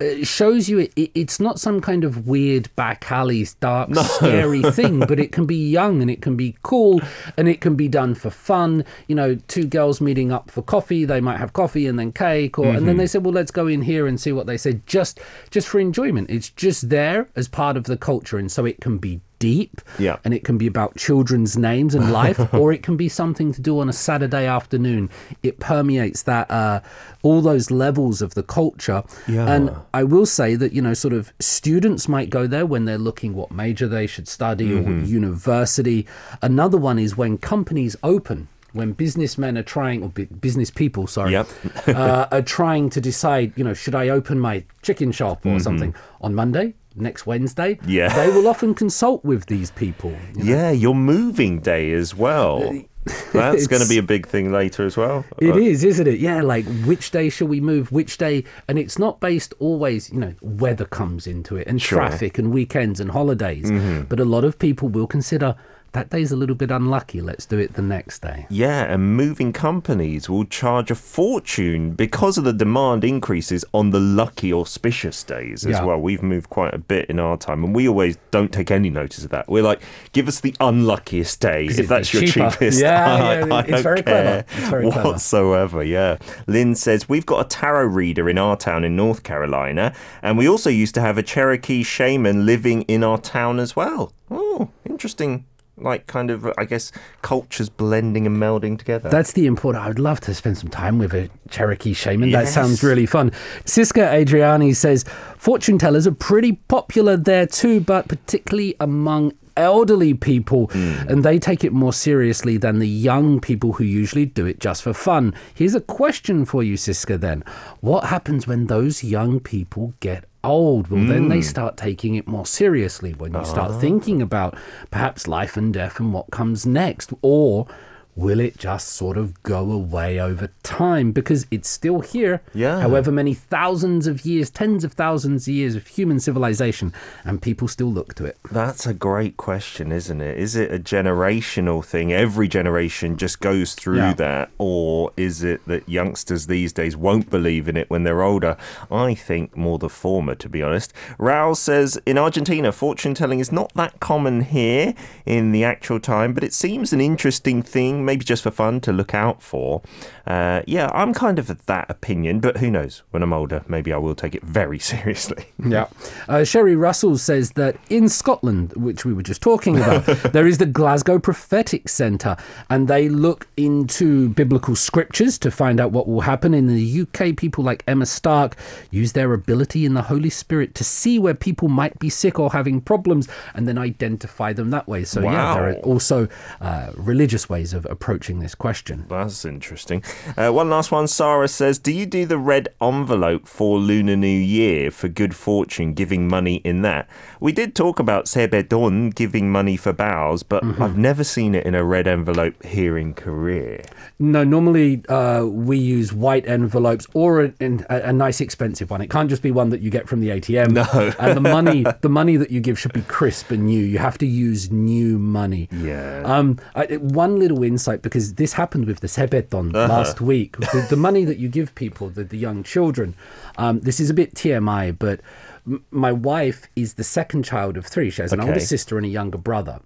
uh, 0.04 0.24
shows 0.24 0.70
you 0.70 0.80
it, 0.80 0.94
it, 0.96 1.12
it's 1.16 1.40
not 1.40 1.60
some 1.60 1.82
kind 1.82 2.04
of 2.04 2.28
weird 2.28 2.74
back 2.76 3.12
alley, 3.12 3.48
dark, 3.60 3.94
scary 3.96 4.62
thing, 4.72 5.00
but 5.00 5.20
it 5.20 5.32
can 5.32 5.46
be 5.46 5.56
young 5.56 6.02
and 6.02 6.10
it 6.10 6.22
can 6.22 6.36
be 6.36 6.56
cool 6.64 7.02
and 7.38 7.48
it 7.48 7.62
can 7.62 7.76
be 7.76 7.88
done 7.88 8.16
for 8.16 8.30
fun. 8.30 8.84
You 9.08 9.16
know, 9.16 9.36
two 9.48 9.66
girls 9.66 10.02
meeting 10.02 10.32
up 10.32 10.52
for 10.52 10.62
coffee, 10.62 11.06
they 11.06 11.22
might 11.22 11.38
have 11.38 11.54
coffee 11.54 11.88
and 11.88 11.98
then 11.98 12.12
cake, 12.12 12.60
or 12.60 12.68
and 12.68 12.88
then 12.88 12.98
they 12.98 13.08
said, 13.08 13.24
well, 13.26 13.34
let's 13.34 13.52
go 13.52 13.68
in 13.68 13.82
here 13.84 14.08
and 14.08 14.20
see 14.20 14.32
what 14.32 14.48
they 14.48 14.58
say, 14.58 14.82
just 14.86 15.20
just 15.52 15.68
for 15.68 15.80
enjoyment. 15.80 16.30
It's 16.30 16.50
just 16.50 16.90
there 16.90 17.30
as 17.36 17.48
part 17.48 17.78
of 17.78 17.86
the 17.86 17.98
culture, 17.98 18.38
and 18.38 18.52
so 18.52 18.66
it 18.66 18.82
can 18.82 18.98
be 18.98 19.22
deep 19.44 19.74
Yeah. 20.06 20.18
and 20.24 20.32
it 20.38 20.44
can 20.48 20.58
be 20.64 20.68
about 20.76 20.92
children's 21.08 21.54
names 21.70 21.92
and 21.98 22.06
life 22.22 22.40
or 22.62 22.66
it 22.78 22.82
can 22.88 22.96
be 23.06 23.10
something 23.22 23.50
to 23.58 23.62
do 23.70 23.74
on 23.82 23.88
a 23.90 23.94
saturday 24.10 24.46
afternoon 24.60 25.04
it 25.50 25.56
permeates 25.72 26.20
that 26.32 26.46
uh, 26.62 26.80
all 27.28 27.42
those 27.52 27.66
levels 27.86 28.18
of 28.26 28.30
the 28.40 28.44
culture 28.60 29.02
Yeah. 29.36 29.54
and 29.54 29.64
i 29.94 30.04
will 30.14 30.26
say 30.40 30.50
that 30.62 30.72
you 30.76 30.82
know 30.86 30.96
sort 31.06 31.16
of 31.20 31.24
students 31.40 32.04
might 32.16 32.30
go 32.38 32.44
there 32.56 32.66
when 32.74 32.84
they're 32.86 33.06
looking 33.10 33.32
what 33.40 33.50
major 33.64 33.88
they 33.98 34.08
should 34.14 34.28
study 34.38 34.68
or 34.76 34.82
Mm-hmm. 34.84 35.00
what 35.02 35.10
university 35.22 36.00
another 36.42 36.78
one 36.90 36.98
is 37.06 37.12
when 37.22 37.38
companies 37.38 37.96
open 38.16 38.48
when 38.80 38.92
businessmen 39.06 39.54
are 39.62 39.68
trying 39.78 40.00
or 40.04 40.10
business 40.48 40.70
people 40.82 41.04
sorry 41.18 41.32
Yep. 41.38 41.48
uh, 41.88 42.26
are 42.36 42.42
trying 42.60 42.86
to 42.96 43.00
decide 43.12 43.48
you 43.60 43.64
know 43.68 43.76
should 43.82 43.96
i 44.04 44.06
open 44.18 44.38
my 44.50 44.56
chicken 44.88 45.12
shop 45.20 45.46
or 45.46 45.60
something 45.68 45.92
on 46.26 46.32
monday 46.42 46.68
next 46.96 47.26
wednesday. 47.26 47.80
Yeah. 47.86 48.14
they 48.16 48.30
will 48.30 48.48
often 48.48 48.74
consult 48.74 49.24
with 49.26 49.46
these 49.48 49.72
people 49.72 50.16
Yeah, 50.36 50.72
your 50.72 50.96
moving 50.96 51.60
day 51.60 51.92
as 51.94 52.16
well. 52.16 52.60
That's 53.34 53.68
going 53.68 53.82
to 53.82 53.90
be 53.90 53.98
a 53.98 54.04
big 54.04 54.26
thing 54.28 54.54
later 54.54 54.86
as 54.86 54.96
well. 54.96 55.26
It 55.40 55.52
Uh, 55.52 55.58
is, 55.58 55.84
isn't 55.84 56.08
it? 56.08 56.20
Yeah, 56.22 56.42
like 56.42 56.66
which 56.86 57.12
day 57.12 57.28
shall 57.30 57.48
we 57.50 57.60
move? 57.60 57.92
Which 57.92 58.18
day? 58.18 58.46
And 58.70 58.80
it's 58.80 58.98
not 58.98 59.20
based 59.20 59.54
always, 59.60 60.10
you 60.10 60.20
know, 60.20 60.34
weather 60.42 60.86
comes 60.86 61.28
into 61.28 61.58
it 61.58 61.68
and 61.68 61.82
Sure. 61.82 62.00
traffic 62.00 62.38
and 62.38 62.54
weekends 62.54 63.02
and 63.02 63.12
holidays. 63.12 63.70
Mm-hmm. 63.70 64.04
But 64.04 64.22
a 64.22 64.26
lot 64.26 64.46
of 64.46 64.58
people 64.58 64.88
will 64.88 65.08
consider 65.08 65.56
that 65.94 66.10
day's 66.10 66.32
a 66.32 66.36
little 66.36 66.56
bit 66.56 66.70
unlucky. 66.72 67.22
Let's 67.22 67.46
do 67.46 67.58
it 67.58 67.74
the 67.74 67.82
next 67.82 68.22
day. 68.22 68.46
Yeah, 68.50 68.84
and 68.94 69.16
moving 69.16 69.54
companies 69.54 70.30
will 70.30 70.46
charge 70.46 70.92
a 70.92 70.96
fortune 70.96 71.92
because 71.92 72.38
of 72.38 72.44
the 72.44 72.54
demand 72.54 73.04
increases 73.04 73.64
on 73.74 73.92
the 73.92 74.00
lucky 74.00 74.52
auspicious 74.54 75.24
days 75.24 75.66
as 75.66 75.72
Yeah. 75.78 75.86
well. 75.86 76.00
We've 76.00 76.22
moved 76.22 76.50
quite 76.50 76.74
a 76.74 76.78
bit 76.78 77.10
in 77.10 77.20
our 77.20 77.38
time, 77.38 77.64
and 77.64 77.74
we 77.76 77.88
always 77.88 78.18
don't 78.32 78.52
take 78.52 78.70
any 78.72 78.90
notice 78.90 79.24
of 79.24 79.30
that. 79.32 79.48
We're 79.48 79.64
like, 79.64 79.82
give 80.12 80.28
us 80.28 80.40
the 80.42 80.56
unluckiest 80.60 81.40
day 81.40 81.66
if 81.66 81.88
that's 81.88 82.14
your 82.14 82.24
cheaper. 82.24 82.50
cheapest. 82.52 82.82
Yeah, 82.82 83.06
I- 83.16 83.46
yeah, 83.48 83.54
I 83.56 83.60
it's 83.62 83.70
don't 83.72 83.84
very 83.84 84.02
clever. 84.04 84.46
It's 84.58 84.70
very 84.70 84.92
clever. 84.92 85.10
whatsoever. 85.10 85.84
Yeah, 85.84 86.18
Lynn 86.48 86.76
says 86.76 87.08
we've 87.08 87.26
got 87.26 87.46
a 87.46 87.48
tarot 87.50 87.86
reader 87.88 88.30
in 88.30 88.38
our 88.38 88.58
town 88.58 88.84
in 88.84 88.96
North 88.96 89.24
Carolina, 89.24 89.94
and 90.22 90.38
we 90.38 90.48
also 90.50 90.70
used 90.70 90.96
to 90.96 91.02
have 91.02 91.18
a 91.18 91.24
Cherokee 91.24 91.84
shaman 91.84 92.46
living 92.46 92.82
in 92.84 93.04
our 93.04 93.18
town 93.20 93.60
as 93.60 93.76
well. 93.76 94.12
Oh, 94.32 94.70
interesting. 94.86 95.46
Like 95.76 96.06
kind 96.06 96.30
of, 96.30 96.48
I 96.58 96.66
guess, 96.66 96.92
cultures 97.24 97.68
blending 97.68 98.28
and 98.28 98.38
melding 98.38 98.78
together. 98.78 99.10
That's 99.10 99.34
the 99.34 99.48
important. 99.48 99.84
I 99.84 99.88
would 99.88 100.00
love 100.00 100.20
to 100.22 100.34
spend 100.34 100.58
some 100.58 100.70
time 100.70 101.00
with 101.00 101.14
a 101.14 101.30
Cherokee 101.50 101.94
shaman. 101.94 102.32
That 102.32 102.48
sounds 102.48 102.84
really 102.84 103.08
fun. 103.08 103.32
Siska 103.66 104.14
Adriani 104.14 104.76
says 104.76 105.04
fortune 105.38 105.80
tellers 105.80 106.06
are 106.06 106.14
pretty 106.14 106.54
popular 106.54 107.18
there 107.18 107.48
too, 107.48 107.80
but 107.80 108.08
particularly 108.08 108.76
among 108.80 109.34
elderly 109.58 110.14
people, 110.14 110.68
hmm. 110.68 111.08
and 111.08 111.24
they 111.24 111.40
take 111.40 111.64
it 111.64 111.74
more 111.74 111.94
seriously 111.94 112.58
than 112.58 112.80
the 112.80 112.88
young 112.88 113.40
people 113.40 113.74
who 113.74 113.84
usually 113.84 114.26
do 114.26 114.46
it 114.46 114.60
just 114.60 114.84
for 114.84 114.94
fun. 114.94 115.34
Here's 115.54 115.76
a 115.76 115.82
question 115.82 116.46
for 116.46 116.64
you, 116.64 116.76
Siska. 116.76 117.20
Then, 117.20 117.44
what 117.82 118.06
happens 118.06 118.48
when 118.48 118.68
those 118.68 119.04
young 119.04 119.40
people 119.40 119.94
get 120.00 120.26
old, 120.44 120.90
well, 120.90 121.06
then 121.06 121.30
they 121.30 121.38
hmm. 121.38 121.42
start 121.42 121.78
taking 121.78 122.16
it 122.16 122.28
more 122.28 122.46
seriously. 122.46 123.14
When 123.14 123.34
you 123.34 123.46
start 123.46 123.72
ah. 123.72 123.80
thinking 123.80 124.22
about 124.22 124.58
perhaps 124.92 125.28
life 125.28 125.58
and 125.58 125.74
death 125.74 126.00
and 126.00 126.14
what 126.14 126.32
comes 126.32 126.66
next, 126.66 127.14
or 127.22 127.68
will 128.16 128.40
it 128.40 128.58
just 128.58 128.90
sort 128.90 129.18
of 129.18 129.42
go 129.44 129.72
away 129.72 130.20
over 130.20 130.50
time 130.62 131.12
because 131.12 131.46
it's 131.52 131.70
still 131.70 132.02
here? 132.02 132.42
Yeah. 132.54 132.80
However 132.82 133.12
many 133.12 133.34
thousands 133.34 134.08
of 134.08 134.26
years, 134.26 134.50
tens 134.50 134.84
of 134.84 134.94
thousands 134.94 135.48
of 135.48 135.54
years 135.54 135.76
of 135.76 135.88
human 135.88 136.20
civilization, 136.20 136.94
and 137.26 137.42
people 137.42 137.68
still 137.68 137.92
look 137.92 138.14
to 138.16 138.26
it. 138.26 138.38
That's 138.52 138.86
a 138.86 138.94
great 138.94 139.38
question, 139.38 139.92
isn't 139.92 140.22
it? 140.22 140.38
Is 140.38 140.56
it 140.56 140.72
a 140.72 140.80
generational 140.80 141.84
thing? 141.84 142.12
Every 142.14 142.48
generation 142.48 143.18
just 143.18 143.40
goes 143.40 143.74
through 143.74 143.98
Yeah. 143.98 144.14
that, 144.14 144.50
or 144.58 145.12
is 145.18 145.44
it 145.44 145.62
that 145.68 145.88
youngsters 145.90 146.48
these 146.48 146.74
days 146.74 146.96
won't 146.96 147.30
believe 147.30 147.68
in 147.68 147.78
it 147.78 147.90
when 147.90 148.04
they're 148.04 148.22
older? 148.24 148.58
I 148.92 149.14
think 149.16 149.56
more 149.58 149.80
the 149.80 149.90
former, 149.90 150.36
to 150.36 150.50
be 150.50 150.62
honest. 150.62 150.94
Raul 151.20 151.56
says 151.56 152.00
in 152.06 152.18
Argentina, 152.18 152.72
fortune 152.72 153.14
telling 153.14 153.40
is 153.40 153.52
not 153.52 153.74
that 153.76 154.00
common 154.00 154.42
here 154.42 154.94
in 155.26 155.52
the 155.52 155.64
actual 155.64 156.00
time, 156.00 156.34
but 156.34 156.44
it 156.44 156.54
seems 156.54 156.94
an 156.94 157.02
interesting 157.02 157.62
thing, 157.64 158.03
maybe 158.06 158.26
just 158.26 158.44
for 158.44 158.52
fun 158.52 158.82
to 158.82 158.94
look 158.94 159.14
out 159.14 159.42
for. 159.42 159.82
Uh, 160.26 160.62
yeah, 160.68 160.90
I'm 160.94 161.14
kind 161.14 161.40
of 161.40 161.50
of 161.50 161.66
that 161.66 161.90
opinion, 161.90 162.40
but 162.40 162.58
who 162.58 162.70
knows? 162.70 163.04
When 163.12 163.24
I'm 163.24 163.34
older, 163.34 163.64
maybe 163.68 163.92
I 163.94 163.98
will 163.98 164.16
take 164.16 164.36
it 164.36 164.44
very 164.44 164.80
seriously. 164.94 165.46
Yeah. 165.64 165.88
Uh, 166.28 166.44
Sherry 166.44 166.76
Russell 166.76 167.18
says 167.18 167.52
that 167.52 167.78
in 167.90 168.10
Scotland, 168.10 168.74
which 168.74 169.06
we 169.06 169.14
were 169.14 169.24
just 169.24 169.42
talking 169.42 169.78
about, 169.78 170.06
there 170.34 170.48
is 170.48 170.58
the 170.58 170.66
Glasgow 170.66 171.20
Prophetic 171.20 171.90
Centre, 171.90 172.36
and 172.70 172.88
they 172.88 173.10
look 173.10 173.48
into 173.58 174.30
biblical 174.30 174.76
scriptures 174.76 175.38
to 175.40 175.52
find 175.52 175.80
out 175.80 175.92
what 175.92 176.08
will 176.08 176.22
happen. 176.22 176.54
In 176.54 176.68
the 176.68 177.02
UK, 177.02 177.36
people 177.36 177.64
like 177.64 177.84
Emma 177.88 178.06
Stark 178.06 178.56
use 178.92 179.14
their 179.14 179.34
ability 179.34 179.86
in 179.86 179.94
the 179.94 180.04
Holy 180.04 180.30
Spirit 180.30 180.76
to 180.76 180.84
see 180.84 181.20
where 181.20 181.34
people 181.34 181.68
might 181.68 181.98
be 182.00 182.10
sick 182.10 182.40
or 182.40 182.52
having 182.52 182.82
problems 182.82 183.28
and 183.54 183.68
then 183.68 183.78
identify 183.78 184.54
them 184.54 184.70
that 184.72 184.88
way. 184.88 185.04
So, 185.04 185.22
yeah, 185.22 185.54
there 185.54 185.70
are 185.70 185.74
also 185.78 186.28
uh, 186.62 186.92
religious 186.96 187.50
ways 187.50 187.74
of, 187.74 187.86
approaching 187.94 188.40
this 188.40 188.56
question. 188.56 189.06
That's 189.08 189.46
interesting. 189.46 190.04
Uh, 190.36 190.52
one 190.52 190.70
last 190.70 190.92
one. 190.92 191.08
Sarah 191.08 191.48
says, 191.48 191.80
"Do 191.80 191.94
you 191.94 192.06
do 192.06 192.26
the 192.26 192.38
red 192.38 192.68
envelope 192.82 193.48
for 193.48 193.78
Lunar 193.80 194.18
New 194.18 194.28
Year 194.28 194.92
for 194.92 195.08
good 195.08 195.34
fortune, 195.34 195.94
giving 195.94 196.28
money 196.28 196.56
in 196.66 196.82
that?" 196.82 197.08
We 197.40 197.54
did 197.54 197.76
talk 197.76 198.00
about 198.00 198.26
sebedon 198.26 199.16
giving 199.16 199.50
money 199.52 199.78
for 199.78 199.94
bows, 199.94 200.44
but 200.44 200.64
Mm-hmm. 200.64 200.82
I've 200.82 200.98
never 200.98 201.24
seen 201.24 201.54
it 201.54 201.66
in 201.66 201.76
a 201.76 201.84
red 201.84 202.08
envelope 202.08 202.64
here 202.64 202.98
in 202.98 203.14
Korea. 203.14 203.84
No, 204.18 204.44
normally 204.44 205.04
uh, 205.08 205.46
we 205.46 205.78
use 205.78 206.12
white 206.14 206.48
envelopes 206.48 207.06
or 207.14 207.44
a, 207.44 207.54
a, 207.60 208.10
a 208.10 208.14
nice 208.14 208.42
expensive 208.42 208.90
one. 208.90 209.02
It 209.02 209.10
can't 209.12 209.30
just 209.30 209.44
be 209.44 209.52
one 209.52 209.70
that 209.70 209.82
you 209.82 209.92
get 209.92 210.08
from 210.08 210.22
the 210.22 210.30
ATM. 210.30 210.72
No. 210.72 211.14
and 211.20 211.36
the 211.38 211.42
money, 211.42 211.86
the 212.02 212.10
money 212.10 212.38
that 212.38 212.50
you 212.50 212.60
give 212.62 212.80
should 212.80 212.94
be 212.94 213.02
crisp 213.04 213.52
and 213.52 213.66
new. 213.68 213.84
You 213.84 214.00
have 214.00 214.18
to 214.20 214.26
use 214.26 214.72
new 214.72 215.20
money. 215.20 215.68
Yeah. 215.72 216.24
Um, 216.26 216.58
I, 216.76 216.86
one 216.96 217.38
little 217.38 217.62
insight 217.62 217.83
because 217.88 218.36
this 218.36 218.54
happened 218.54 218.86
with 218.86 219.00
the 219.02 219.08
sebeton 219.08 219.76
Uh-huh. 219.76 219.94
last 219.94 220.22
week. 220.22 220.58
the, 220.58 220.86
the 220.90 220.96
money 220.96 221.26
that 221.26 221.38
you 221.38 221.50
give 221.50 221.74
people, 221.76 222.10
the, 222.10 222.24
the 222.24 222.38
young 222.38 222.64
children. 222.64 223.16
Um, 223.58 223.80
this 223.82 224.00
is 224.00 224.10
a 224.10 224.14
bit 224.14 224.34
TMI, 224.34 224.98
but 224.98 225.20
m- 225.68 225.84
my 225.92 226.12
wife 226.12 226.68
is 226.76 226.96
the 226.96 227.04
second 227.04 227.44
child 227.44 227.78
of 227.78 227.86
three. 227.86 228.10
She 228.10 228.22
has 228.22 228.34
an 228.34 228.40
Okay. 228.40 228.50
older 228.50 228.60
sister 228.60 228.98
and 228.98 229.06
a 229.06 229.10
younger 229.10 229.38
brother. 229.38 229.80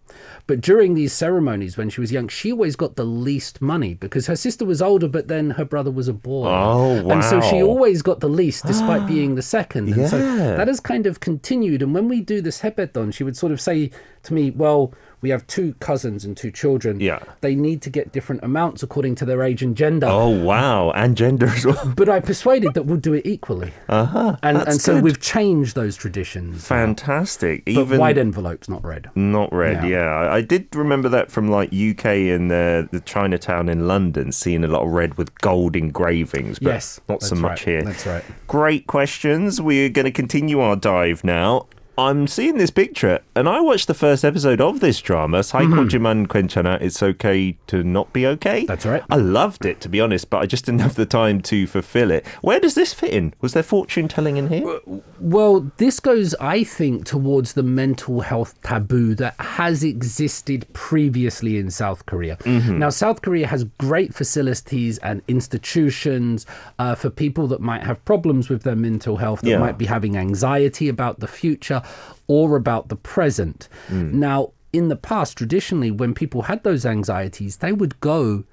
But 0.48 0.62
during 0.62 0.94
these 0.94 1.12
ceremonies, 1.14 1.76
when 1.78 1.90
she 1.90 2.00
was 2.02 2.12
young, 2.12 2.28
she 2.30 2.52
always 2.52 2.76
got 2.78 2.96
the 2.96 3.04
least 3.04 3.62
money 3.62 3.94
because 3.96 4.28
her 4.28 4.36
sister 4.38 4.64
was 4.66 4.82
older, 4.82 5.08
but 5.10 5.28
then 5.28 5.52
her 5.52 5.66
brother 5.66 5.92
was 5.92 6.08
a 6.08 6.14
boy. 6.14 6.48
Oh, 6.48 7.10
And 7.10 7.24
so 7.24 7.42
she 7.42 7.62
always 7.62 8.02
got 8.02 8.22
the 8.22 8.30
least, 8.30 8.66
despite 8.66 9.06
being 9.16 9.36
the 9.36 9.42
second. 9.42 9.90
And 9.94 10.10
so 10.10 10.18
Yeah. 10.18 10.56
that 10.56 10.68
has 10.68 10.80
kind 10.80 11.06
of 11.06 11.20
continued. 11.20 11.82
And 11.82 11.94
when 11.94 12.08
we 12.08 12.22
do 12.22 12.42
this 12.42 12.60
sepeton, 12.62 13.12
she 13.14 13.24
would 13.26 13.36
sort 13.38 13.52
of 13.52 13.60
say 13.60 13.92
to 14.24 14.34
me, 14.34 14.52
"Well, 14.52 14.94
we 15.22 15.30
have 15.30 15.46
two 15.48 15.74
cousins 15.80 16.24
and 16.26 16.36
two 16.38 16.52
children. 16.52 17.00
Yeah. 17.00 17.20
they 17.42 17.56
need 17.56 17.82
to 17.84 17.90
get 17.90 18.12
different 18.12 18.44
amounts 18.44 18.84
according 18.84 19.16
to 19.16 19.26
their 19.26 19.42
age 19.44 19.62
and 19.64 19.76
gender." 19.76 20.08
Oh 20.10 20.30
wow, 20.30 20.92
and 20.92 21.16
gender 21.18 21.48
as 21.48 21.66
well. 21.66 21.94
But 21.96 22.10
I 22.10 22.20
persuaded 22.20 22.74
that 22.76 22.84
we'll 22.84 22.98
do 22.98 23.14
it 23.14 23.26
equally. 23.26 23.72
Uh-huh. 23.90 24.36
And 24.44 24.58
and 24.58 24.82
so 24.82 24.96
good. 24.96 25.04
we've 25.04 25.20
changed 25.22 25.76
those 25.76 25.96
traditions. 25.96 26.68
Fantastic. 26.68 27.66
But 27.66 27.72
Even 27.72 28.00
white 28.00 28.18
envelopes, 28.18 28.70
not 28.70 28.84
red. 28.84 29.10
Not 29.16 29.52
red, 29.54 29.84
Yeah. 29.84 29.90
yeah. 29.90 30.06
I, 30.32 30.36
I 30.38 30.42
did 30.42 30.76
remember 30.76 31.10
that 31.10 31.32
from 31.32 31.50
like 31.50 31.70
UK 31.70 32.06
and 32.36 32.52
uh, 32.52 32.84
the 32.92 33.02
Chinatown 33.06 33.70
in 33.70 33.88
London, 33.88 34.32
seeing 34.32 34.64
a 34.64 34.68
lot 34.68 34.84
of 34.84 34.90
red 34.92 35.18
with 35.18 35.34
gold 35.40 35.76
engravings, 35.76 36.60
but 36.60 36.70
Yes, 36.74 37.00
not 37.10 37.22
so 37.22 37.36
much 37.36 37.50
right, 37.52 37.60
here. 37.60 37.82
that's 37.84 38.06
right. 38.06 38.24
Great 38.48 38.88
questions. 38.88 39.60
We're 39.62 39.90
going 39.90 40.06
to 40.06 40.12
continue 40.12 40.60
our 40.60 40.76
dive 40.76 41.24
now. 41.24 41.68
I'm 42.00 42.28
seeing 42.28 42.58
this 42.60 42.70
picture, 42.70 43.22
and 43.36 43.50
I 43.50 43.60
watched 43.60 43.88
the 43.88 43.96
first 43.96 44.24
episode 44.24 44.62
of 44.62 44.82
this 44.82 45.02
drama. 45.02 45.40
Saiko 45.40 45.90
Jiman 45.90 46.28
Quenchana, 46.28 46.80
It's 46.80 47.02
Okay 47.02 47.58
to 47.66 47.84
Not 47.84 48.14
Be 48.14 48.28
Okay. 48.28 48.60
Mm-hmm. 48.60 48.66
That's 48.68 48.86
right. 48.86 49.04
I 49.10 49.16
loved 49.16 49.66
it, 49.66 49.82
to 49.82 49.90
be 49.90 50.00
honest, 50.00 50.30
but 50.30 50.38
I 50.38 50.46
just 50.46 50.66
didn't 50.66 50.82
have 50.82 50.94
the 50.94 51.08
time 51.08 51.42
to 51.42 51.66
fulfill 51.66 52.12
it. 52.12 52.28
Where 52.42 52.60
does 52.60 52.76
this 52.76 52.94
fit 52.94 53.10
in? 53.10 53.34
Was 53.42 53.54
there 53.54 53.64
fortune 53.64 54.08
telling 54.08 54.38
in 54.38 54.50
here? 54.50 54.80
Well, 55.20 55.72
this 55.78 56.00
goes, 56.00 56.36
I 56.36 56.64
think, 56.64 57.06
towards 57.06 57.54
the 57.54 57.64
mental 57.64 58.22
health 58.22 58.62
taboo 58.62 59.16
that 59.16 59.34
has 59.40 59.84
existed 59.84 60.68
previously 60.74 61.58
in 61.58 61.72
South 61.72 62.06
Korea. 62.06 62.38
Mm-hmm. 62.38 62.78
Now, 62.78 62.90
South 62.92 63.24
Korea 63.24 63.48
has 63.48 63.64
great 63.80 64.14
facilities 64.14 65.00
and 65.00 65.24
institutions 65.28 66.46
uh, 66.78 66.94
for 66.94 67.10
people 67.10 67.48
that 67.48 67.60
might 67.60 67.84
have 67.84 68.04
problems 68.06 68.50
with 68.50 68.62
their 68.62 68.76
mental 68.76 69.18
health, 69.18 69.42
that 69.42 69.50
Yeah. 69.50 69.58
might 69.58 69.80
be 69.80 69.86
having 69.86 70.16
anxiety 70.16 70.90
about 70.90 71.22
the 71.22 71.28
future 71.28 71.82
or 72.28 72.56
about 72.56 72.90
the 72.90 72.96
present. 72.96 73.70
Mm. 73.90 74.14
Now, 74.14 74.52
in 74.74 74.90
the 74.90 74.96
past, 74.96 75.38
traditionally, 75.38 75.92
when 75.92 76.14
people 76.14 76.44
had 76.44 76.64
those 76.64 76.86
anxieties, 76.86 77.58
they 77.58 77.72
would 77.72 78.00
go 78.02 78.44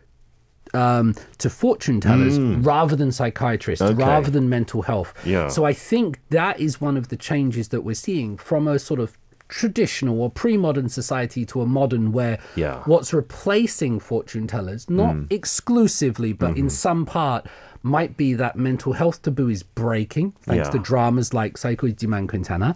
um, 0.72 1.14
to 1.38 1.48
fortune 1.50 2.00
tellers 2.00 2.36
rather 2.38 2.96
than 2.96 3.12
psychiatrists, 3.12 3.82
Mm. 3.84 3.90
Okay. 3.94 4.02
rather 4.04 4.30
than 4.30 4.48
mental 4.48 4.82
health. 4.82 5.14
Yeah. 5.24 5.46
So 5.48 5.64
I 5.64 5.72
think 5.72 6.20
that 6.30 6.58
is 6.58 6.80
one 6.80 6.96
of 6.96 7.08
the 7.08 7.16
changes 7.16 7.68
that 7.68 7.82
we're 7.82 7.94
seeing 7.94 8.36
from 8.36 8.66
a 8.66 8.78
sort 8.80 8.98
of 8.98 9.16
traditional 9.48 10.20
or 10.20 10.30
pre-modern 10.30 10.88
society 10.88 11.44
to 11.46 11.60
a 11.60 11.66
modern 11.66 12.10
where 12.10 12.38
Yeah. 12.56 12.82
what's 12.86 13.12
replacing 13.12 14.00
fortune 14.00 14.46
tellers 14.48 14.88
not 14.90 15.14
exclusively 15.30 16.32
but 16.32 16.56
in 16.56 16.70
some 16.70 17.04
part 17.04 17.46
might 17.84 18.16
be 18.16 18.32
that 18.32 18.56
mental 18.56 18.94
health 18.94 19.20
taboo 19.22 19.48
is 19.50 19.62
breaking 19.62 20.32
thanks 20.42 20.66
Yeah. 20.66 20.70
to 20.72 20.78
dramas 20.78 21.32
like 21.34 21.54
Saiko 21.54 21.94
Jiman 21.94 22.26
Quenchana 22.26 22.74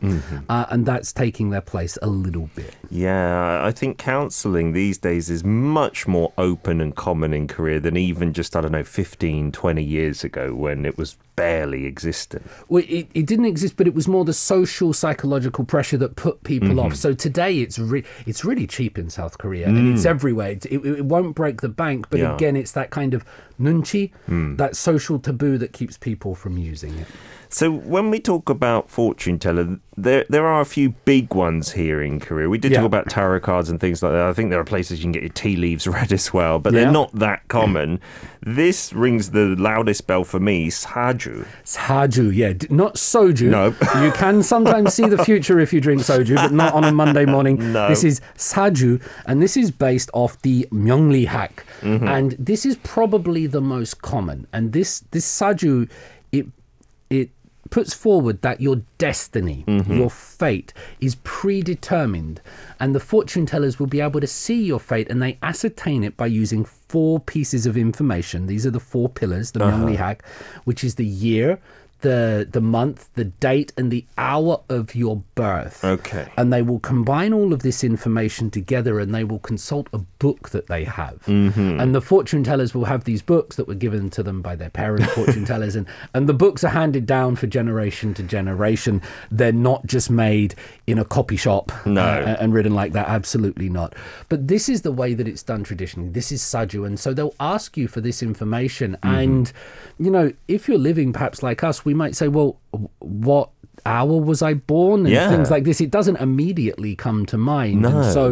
uh, 0.50 0.66
and 0.68 0.84
that's 0.84 1.12
taking 1.12 1.48
their 1.50 1.62
place 1.62 1.96
a 2.02 2.06
little 2.06 2.50
bit 2.54 2.76
Yeah, 2.90 3.64
I 3.64 3.72
think 3.72 3.96
counseling 3.98 4.72
these 4.74 4.98
days 4.98 5.30
is 5.30 5.42
much 5.42 6.06
more 6.06 6.32
open 6.36 6.80
and 6.80 6.94
common 6.94 7.32
in 7.32 7.48
Korea 7.48 7.80
than 7.80 7.96
even 7.96 8.32
just, 8.34 8.54
I 8.54 8.60
don't 8.60 8.72
know, 8.72 8.84
15, 8.84 9.50
20 9.52 9.82
years 9.82 10.24
ago 10.24 10.54
when 10.54 10.84
it 10.84 10.96
was 10.98 11.16
barely 11.38 11.86
existent. 11.86 12.44
Well, 12.68 12.82
it, 12.88 13.08
it 13.14 13.26
didn't 13.26 13.46
exist, 13.46 13.76
but 13.76 13.86
it 13.86 13.94
was 13.94 14.06
more 14.08 14.24
the 14.24 14.32
social 14.34 14.92
psychological 14.92 15.64
pressure 15.64 15.96
that 15.98 16.16
put 16.16 16.42
people 16.44 16.68
Mm-hmm. 16.68 16.78
off. 16.80 16.96
So 16.96 17.14
today 17.14 17.60
it's 17.60 17.78
re- 17.78 18.04
it's 18.26 18.44
really 18.44 18.66
cheap 18.66 18.98
in 18.98 19.08
South 19.10 19.38
Korea 19.38 19.66
and 19.68 19.92
it's 19.94 20.04
everywhere. 20.04 20.50
It, 20.50 20.66
it, 20.66 20.84
it 20.84 21.04
won't 21.04 21.34
break 21.34 21.60
the 21.60 21.68
bank, 21.68 22.08
but 22.10 22.18
Mm. 22.18 22.22
Yeah. 22.22 22.28
Mm. 22.30 22.34
again, 22.34 22.56
it's 22.56 22.72
that 22.72 22.90
kind 22.90 23.14
of 23.14 23.24
nunchi, 23.60 24.10
that 24.56 24.76
social 24.76 25.18
taboo 25.18 25.56
that 25.58 25.72
keeps 25.72 25.96
people 25.96 26.34
from 26.34 26.58
using 26.58 26.94
it. 26.98 27.06
So 27.50 27.70
when 27.72 28.10
we 28.10 28.20
talk 28.20 28.50
about 28.50 28.90
fortune 28.90 29.38
teller, 29.38 29.78
there 29.96 30.24
there 30.28 30.46
are 30.46 30.60
a 30.60 30.64
few 30.66 30.90
big 31.06 31.34
ones 31.34 31.72
here 31.72 32.02
in 32.02 32.20
Korea. 32.20 32.48
We 32.48 32.58
did 32.58 32.72
Yeah. 32.72 32.78
talk 32.78 32.86
about 32.86 33.08
tarot 33.08 33.40
cards 33.40 33.70
and 33.70 33.80
things 33.80 34.02
like 34.02 34.12
that. 34.12 34.26
I 34.26 34.32
think 34.34 34.50
there 34.50 34.60
are 34.60 34.64
places 34.64 34.98
you 34.98 35.04
can 35.04 35.12
get 35.12 35.22
your 35.22 35.30
tea 35.32 35.56
leaves 35.56 35.86
read 35.96 36.12
as 36.12 36.32
well, 36.32 36.58
but 36.58 36.72
Yeah. 36.72 36.80
they're 36.84 36.92
not 36.92 37.12
that 37.18 37.48
common. 37.48 38.00
this 38.40 38.92
rings 38.92 39.30
the 39.30 39.56
loudest 39.58 40.06
bell 40.06 40.24
for 40.24 40.38
me, 40.40 40.68
Saju. 40.70 41.44
Saju, 41.64 42.34
yeah, 42.34 42.52
not 42.70 42.94
soju. 42.94 43.48
No. 43.50 43.74
you 44.04 44.12
can 44.12 44.42
sometimes 44.42 44.94
see 44.94 45.06
the 45.08 45.22
future 45.30 45.58
if 45.58 45.72
you 45.72 45.80
drink 45.80 46.02
soju, 46.02 46.36
but 46.36 46.52
not 46.52 46.72
on 46.74 46.84
a 46.84 46.92
Monday 46.92 47.24
morning. 47.26 47.56
No. 47.72 47.88
This 47.88 48.04
is 48.04 48.20
saju, 48.36 49.00
and 49.26 49.42
this 49.42 49.56
is 49.56 49.70
based 49.70 50.10
off 50.12 50.40
the 50.42 50.66
Myeonglihak, 50.72 51.50
Mm-hmm. 51.82 52.08
and 52.08 52.36
this 52.38 52.64
is 52.66 52.76
probably 52.76 53.46
the 53.46 53.60
most 53.60 54.00
common. 54.02 54.46
And 54.52 54.72
this 54.72 55.00
this 55.10 55.26
saju, 55.26 55.88
it 56.32 56.46
it 57.10 57.30
puts 57.70 57.94
forward 57.94 58.42
that 58.42 58.60
your 58.60 58.82
destiny, 58.98 59.64
Mm-hmm. 59.66 59.96
your 59.96 60.10
fate 60.10 60.72
is 61.00 61.16
predetermined, 61.62 62.40
and 62.80 62.94
the 62.94 63.00
fortune 63.00 63.46
tellers 63.46 63.78
will 63.78 63.86
be 63.86 64.00
able 64.00 64.20
to 64.20 64.26
see 64.26 64.62
your 64.62 64.80
fate, 64.80 65.08
and 65.10 65.22
they 65.22 65.38
ascertain 65.42 66.04
it 66.04 66.16
by 66.16 66.26
using 66.26 66.64
four 66.64 67.20
pieces 67.20 67.66
of 67.66 67.76
information. 67.76 68.46
These 68.46 68.66
are 68.66 68.70
the 68.70 68.80
four 68.80 69.08
pillars, 69.08 69.50
the 69.52 69.64
Uh-huh. 69.64 69.76
Myeonglihak, 69.86 70.20
which 70.64 70.82
is 70.84 70.94
the 70.96 71.04
year, 71.06 71.58
the 72.00 72.48
the 72.50 72.60
month, 72.60 73.10
the 73.14 73.24
date, 73.24 73.72
and 73.76 73.90
the 73.90 74.04
hour 74.16 74.60
of 74.68 74.94
your 74.94 75.22
birth. 75.34 75.84
Okay. 75.84 76.28
And 76.36 76.52
they 76.52 76.62
will 76.62 76.78
combine 76.80 77.32
all 77.32 77.52
of 77.52 77.62
this 77.62 77.82
information 77.82 78.50
together 78.50 79.00
and 79.00 79.14
they 79.14 79.24
will 79.24 79.38
consult 79.40 79.88
a 79.92 79.98
book 79.98 80.50
that 80.50 80.66
they 80.66 80.84
have. 80.84 81.22
Mm-hmm. 81.26 81.80
And 81.80 81.94
the 81.94 82.00
fortune 82.00 82.44
tellers 82.44 82.74
will 82.74 82.84
have 82.84 83.04
these 83.04 83.22
books 83.22 83.56
that 83.56 83.66
were 83.66 83.74
given 83.74 84.10
to 84.10 84.22
them 84.22 84.42
by 84.42 84.56
their 84.56 84.70
parents, 84.70 85.12
fortune 85.12 85.44
tellers. 85.46 85.74
And, 85.76 85.86
and 86.14 86.28
the 86.28 86.34
books 86.34 86.62
are 86.64 86.68
handed 86.68 87.06
down 87.06 87.36
for 87.36 87.46
generation 87.46 88.14
to 88.14 88.22
generation. 88.22 89.02
They're 89.30 89.52
not 89.52 89.86
just 89.86 90.10
made 90.10 90.54
in 90.86 90.98
a 90.98 91.04
copy 91.04 91.36
shop 91.36 91.72
No. 91.86 92.02
uh, 92.02 92.36
and 92.38 92.52
written 92.52 92.74
like 92.74 92.92
that. 92.92 93.08
Absolutely 93.08 93.68
not. 93.68 93.94
But 94.28 94.48
this 94.48 94.68
is 94.68 94.82
the 94.82 94.92
way 94.92 95.14
that 95.14 95.26
it's 95.26 95.42
done 95.42 95.64
traditionally. 95.64 96.08
This 96.08 96.30
is 96.30 96.42
Saju. 96.42 96.86
And 96.86 96.98
so 96.98 97.12
they'll 97.12 97.34
ask 97.40 97.76
you 97.76 97.88
for 97.88 98.00
this 98.00 98.22
information. 98.22 98.96
Mm-hmm. 99.02 99.18
And, 99.18 99.52
you 99.98 100.10
know, 100.10 100.32
if 100.46 100.68
you're 100.68 100.78
living 100.78 101.12
perhaps 101.12 101.42
like 101.42 101.64
us, 101.64 101.84
we 101.88 101.94
might 102.02 102.14
say, 102.20 102.28
well, 102.28 102.50
what 102.98 103.48
hour 103.86 104.16
was 104.30 104.40
I 104.42 104.52
born? 104.54 105.00
And 105.06 105.14
Yeah. 105.16 105.28
things 105.30 105.50
like 105.50 105.64
this. 105.64 105.80
It 105.80 105.90
doesn't 105.90 106.16
immediately 106.28 106.92
come 106.94 107.24
to 107.32 107.38
mind. 107.38 107.86
And 107.86 108.04
so 108.16 108.26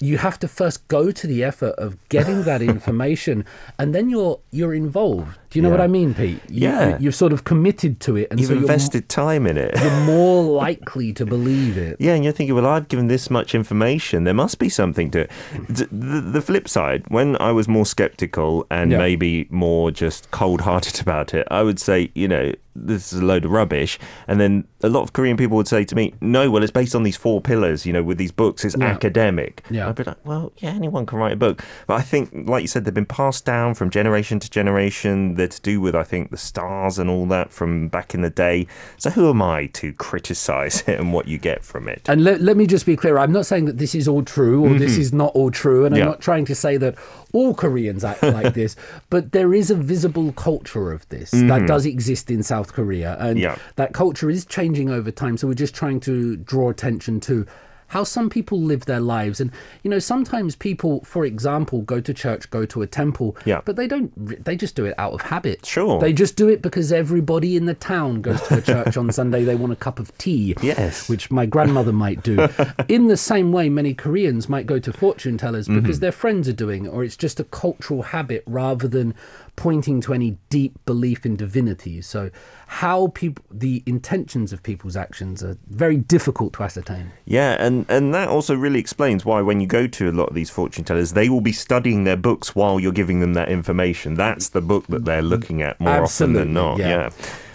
you 0.00 0.16
have 0.18 0.38
to 0.44 0.48
first 0.48 0.86
go 0.88 1.10
to 1.20 1.26
the 1.32 1.40
effort 1.50 1.74
of 1.84 1.96
getting 2.08 2.44
that 2.44 2.62
information 2.74 3.44
and 3.78 3.94
then 3.94 4.08
you're 4.08 4.38
you're 4.56 4.74
involved. 4.86 5.38
Do 5.50 5.58
you 5.58 5.62
know 5.62 5.70
what 5.70 5.80
I 5.80 5.86
mean, 5.86 6.14
Pete? 6.14 6.40
You, 6.48 6.68
Yeah. 6.68 6.98
You've 7.00 7.14
sort 7.14 7.32
of 7.32 7.44
committed 7.44 8.00
to 8.00 8.16
it 8.16 8.28
and 8.30 8.38
You've 8.38 8.50
so 8.50 8.56
invested 8.56 9.08
time 9.08 9.46
in 9.46 9.56
it. 9.56 9.74
you're 9.80 10.00
more 10.04 10.42
likely 10.44 11.12
to 11.14 11.24
believe 11.24 11.78
it. 11.78 11.96
Yeah, 11.98 12.14
and 12.14 12.22
you're 12.22 12.32
thinking, 12.34 12.54
well, 12.54 12.66
I've 12.66 12.88
given 12.88 13.06
this 13.08 13.30
much 13.30 13.54
information. 13.54 14.24
There 14.24 14.34
must 14.34 14.58
be 14.58 14.68
something 14.68 15.10
to 15.12 15.20
it. 15.20 15.30
The, 15.68 15.86
the 16.20 16.42
flip 16.42 16.68
side, 16.68 17.04
when 17.08 17.36
I 17.40 17.52
was 17.52 17.66
more 17.66 17.86
skeptical 17.86 18.66
and 18.70 18.90
Yeah. 18.92 18.98
maybe 18.98 19.46
more 19.50 19.90
just 19.90 20.30
cold 20.32 20.60
hearted 20.62 21.00
about 21.06 21.32
it, 21.34 21.46
I 21.50 21.62
would 21.62 21.78
say, 21.80 22.10
you 22.14 22.28
know, 22.28 22.52
this 22.80 23.12
is 23.12 23.18
a 23.20 23.24
load 23.24 23.44
of 23.44 23.50
rubbish. 23.50 23.98
And 24.28 24.38
then 24.40 24.64
a 24.84 24.88
lot 24.88 25.02
of 25.02 25.12
Korean 25.12 25.36
people 25.36 25.56
would 25.56 25.66
say 25.66 25.82
to 25.84 25.96
me, 25.96 26.14
no, 26.20 26.48
well, 26.48 26.62
it's 26.62 26.70
based 26.70 26.94
on 26.94 27.02
these 27.02 27.16
four 27.16 27.40
pillars, 27.40 27.84
you 27.84 27.92
know, 27.92 28.04
with 28.04 28.18
these 28.18 28.30
books, 28.30 28.64
it's 28.64 28.76
Yeah. 28.78 28.86
academic. 28.86 29.64
Yeah. 29.68 29.88
I'd 29.88 29.96
be 29.96 30.04
like, 30.04 30.18
well, 30.24 30.52
yeah, 30.58 30.70
anyone 30.70 31.04
can 31.04 31.18
write 31.18 31.32
a 31.32 31.36
book. 31.36 31.64
But 31.88 31.94
I 31.94 32.02
think, 32.02 32.30
like 32.48 32.62
you 32.62 32.68
said, 32.68 32.84
they've 32.84 32.94
been 32.94 33.04
passed 33.04 33.44
down 33.44 33.74
from 33.74 33.90
generation 33.90 34.38
to 34.38 34.48
generation. 34.48 35.34
They're 35.38 35.48
to 35.48 35.60
do 35.62 35.80
with, 35.80 35.94
I 35.94 36.02
think, 36.02 36.30
the 36.30 36.36
stars 36.36 36.98
and 36.98 37.08
all 37.08 37.24
that 37.26 37.50
from 37.50 37.88
back 37.88 38.14
in 38.14 38.20
the 38.20 38.28
day. 38.30 38.66
So 38.98 39.08
who 39.10 39.30
am 39.30 39.40
I 39.40 39.66
to 39.74 39.92
criticize 39.94 40.82
it 40.86 41.00
and 41.00 41.12
what 41.14 41.26
you 41.28 41.38
get 41.38 41.64
from 41.64 41.88
it? 41.88 42.02
And 42.08 42.22
let, 42.24 42.42
let 42.42 42.56
me 42.58 42.66
just 42.66 42.84
be 42.84 42.96
clear 42.96 43.16
I'm 43.18 43.32
not 43.32 43.46
saying 43.46 43.64
that 43.64 43.78
this 43.78 43.94
is 43.94 44.06
all 44.06 44.22
true 44.22 44.64
or 44.66 44.78
this 44.78 44.98
is 44.98 45.12
not 45.12 45.32
all 45.34 45.50
true. 45.50 45.86
And 45.86 45.94
Mm-hmm. 45.94 45.98
Yeah. 45.98 46.04
I'm 46.04 46.10
not 46.10 46.20
trying 46.20 46.44
to 46.44 46.54
say 46.54 46.76
that 46.76 46.96
all 47.32 47.54
Koreans 47.54 48.04
act 48.04 48.22
like 48.22 48.52
this, 48.62 48.76
but 49.08 49.32
there 49.32 49.54
is 49.54 49.70
a 49.70 49.74
visible 49.74 50.32
culture 50.32 50.92
of 50.92 51.08
this 51.08 51.30
that 51.30 51.66
does 51.66 51.86
exist 51.86 52.30
in 52.30 52.42
South 52.42 52.72
Korea, 52.74 53.16
and 53.20 53.38
Yeah. 53.38 53.56
that 53.76 53.94
culture 53.94 54.28
is 54.28 54.44
changing 54.44 54.90
over 54.90 55.10
time. 55.10 55.36
So 55.38 55.46
we're 55.48 55.54
just 55.54 55.74
trying 55.74 56.00
to 56.00 56.36
draw 56.36 56.68
attention 56.70 57.20
to 57.20 57.46
how 57.88 58.04
some 58.04 58.28
people 58.30 58.60
live 58.60 58.84
their 58.84 59.00
lives, 59.00 59.40
and 59.40 59.50
you 59.82 59.90
know, 59.90 59.98
sometimes 59.98 60.54
people, 60.56 61.02
for 61.04 61.24
example, 61.24 61.82
go 61.82 62.00
to 62.00 62.14
church, 62.14 62.50
go 62.50 62.64
to 62.66 62.82
a 62.82 62.86
temple, 62.86 63.36
Yeah. 63.44 63.60
but 63.64 63.76
they 63.76 63.86
don't. 63.86 64.12
They 64.44 64.56
just 64.56 64.74
do 64.76 64.84
it 64.84 64.94
out 64.98 65.12
of 65.14 65.22
habit. 65.22 65.64
Sure. 65.66 65.98
they 66.00 66.12
just 66.12 66.36
do 66.36 66.48
it 66.48 66.62
because 66.62 66.92
everybody 66.92 67.56
in 67.56 67.66
the 67.66 67.74
town 67.74 68.20
goes 68.22 68.40
to 68.48 68.58
a 68.58 68.60
church 68.62 68.96
on 68.96 69.10
Sunday. 69.20 69.44
They 69.44 69.54
want 69.56 69.72
a 69.72 69.76
cup 69.76 69.98
of 69.98 70.16
tea. 70.18 70.54
Yes. 70.62 71.08
which 71.08 71.30
my 71.30 71.46
grandmother 71.46 71.92
might 71.92 72.22
do. 72.22 72.48
In 72.88 73.08
the 73.08 73.16
same 73.16 73.52
way, 73.52 73.68
many 73.68 73.94
Koreans 73.94 74.48
might 74.48 74.66
go 74.66 74.78
to 74.78 74.92
fortune 74.92 75.36
tellers 75.38 75.66
Mm-hmm. 75.68 75.80
because 75.80 76.00
their 76.00 76.12
friends 76.12 76.48
are 76.48 76.52
doing 76.52 76.84
it, 76.86 76.88
or 76.88 77.02
it's 77.04 77.16
just 77.16 77.40
a 77.40 77.44
cultural 77.44 78.02
habit 78.02 78.42
rather 78.46 78.86
than 78.88 79.14
pointing 79.58 80.00
to 80.00 80.14
any 80.14 80.38
deep 80.50 80.72
belief 80.86 81.26
in 81.26 81.34
divinity. 81.34 82.00
So, 82.00 82.30
how 82.68 83.08
people, 83.08 83.44
the 83.50 83.82
intentions 83.86 84.52
of 84.52 84.62
people's 84.62 84.96
actions 84.96 85.42
are 85.42 85.58
very 85.68 85.96
difficult 85.96 86.52
to 86.54 86.62
ascertain. 86.62 87.10
Yeah, 87.24 87.56
and, 87.58 87.84
and 87.88 88.14
that 88.14 88.28
also 88.28 88.54
really 88.54 88.78
explains 88.78 89.24
why 89.24 89.40
when 89.42 89.60
you 89.60 89.66
go 89.66 89.88
to 89.88 90.10
a 90.10 90.12
lot 90.12 90.28
of 90.28 90.36
these 90.36 90.48
fortune 90.48 90.84
tellers, 90.84 91.14
they 91.14 91.28
will 91.28 91.40
be 91.40 91.50
studying 91.50 92.04
their 92.04 92.16
books 92.16 92.54
while 92.54 92.78
you're 92.78 92.92
giving 92.92 93.18
them 93.18 93.34
that 93.34 93.48
information. 93.48 94.14
That's 94.14 94.50
the 94.50 94.60
book 94.60 94.86
that 94.86 95.04
they're 95.04 95.22
looking 95.22 95.60
at 95.60 95.80
more 95.80 96.04
often 96.04 96.34
than 96.34 96.52
not. 96.52 96.78
yeah. 96.78 96.88
Yeah. 96.88 97.10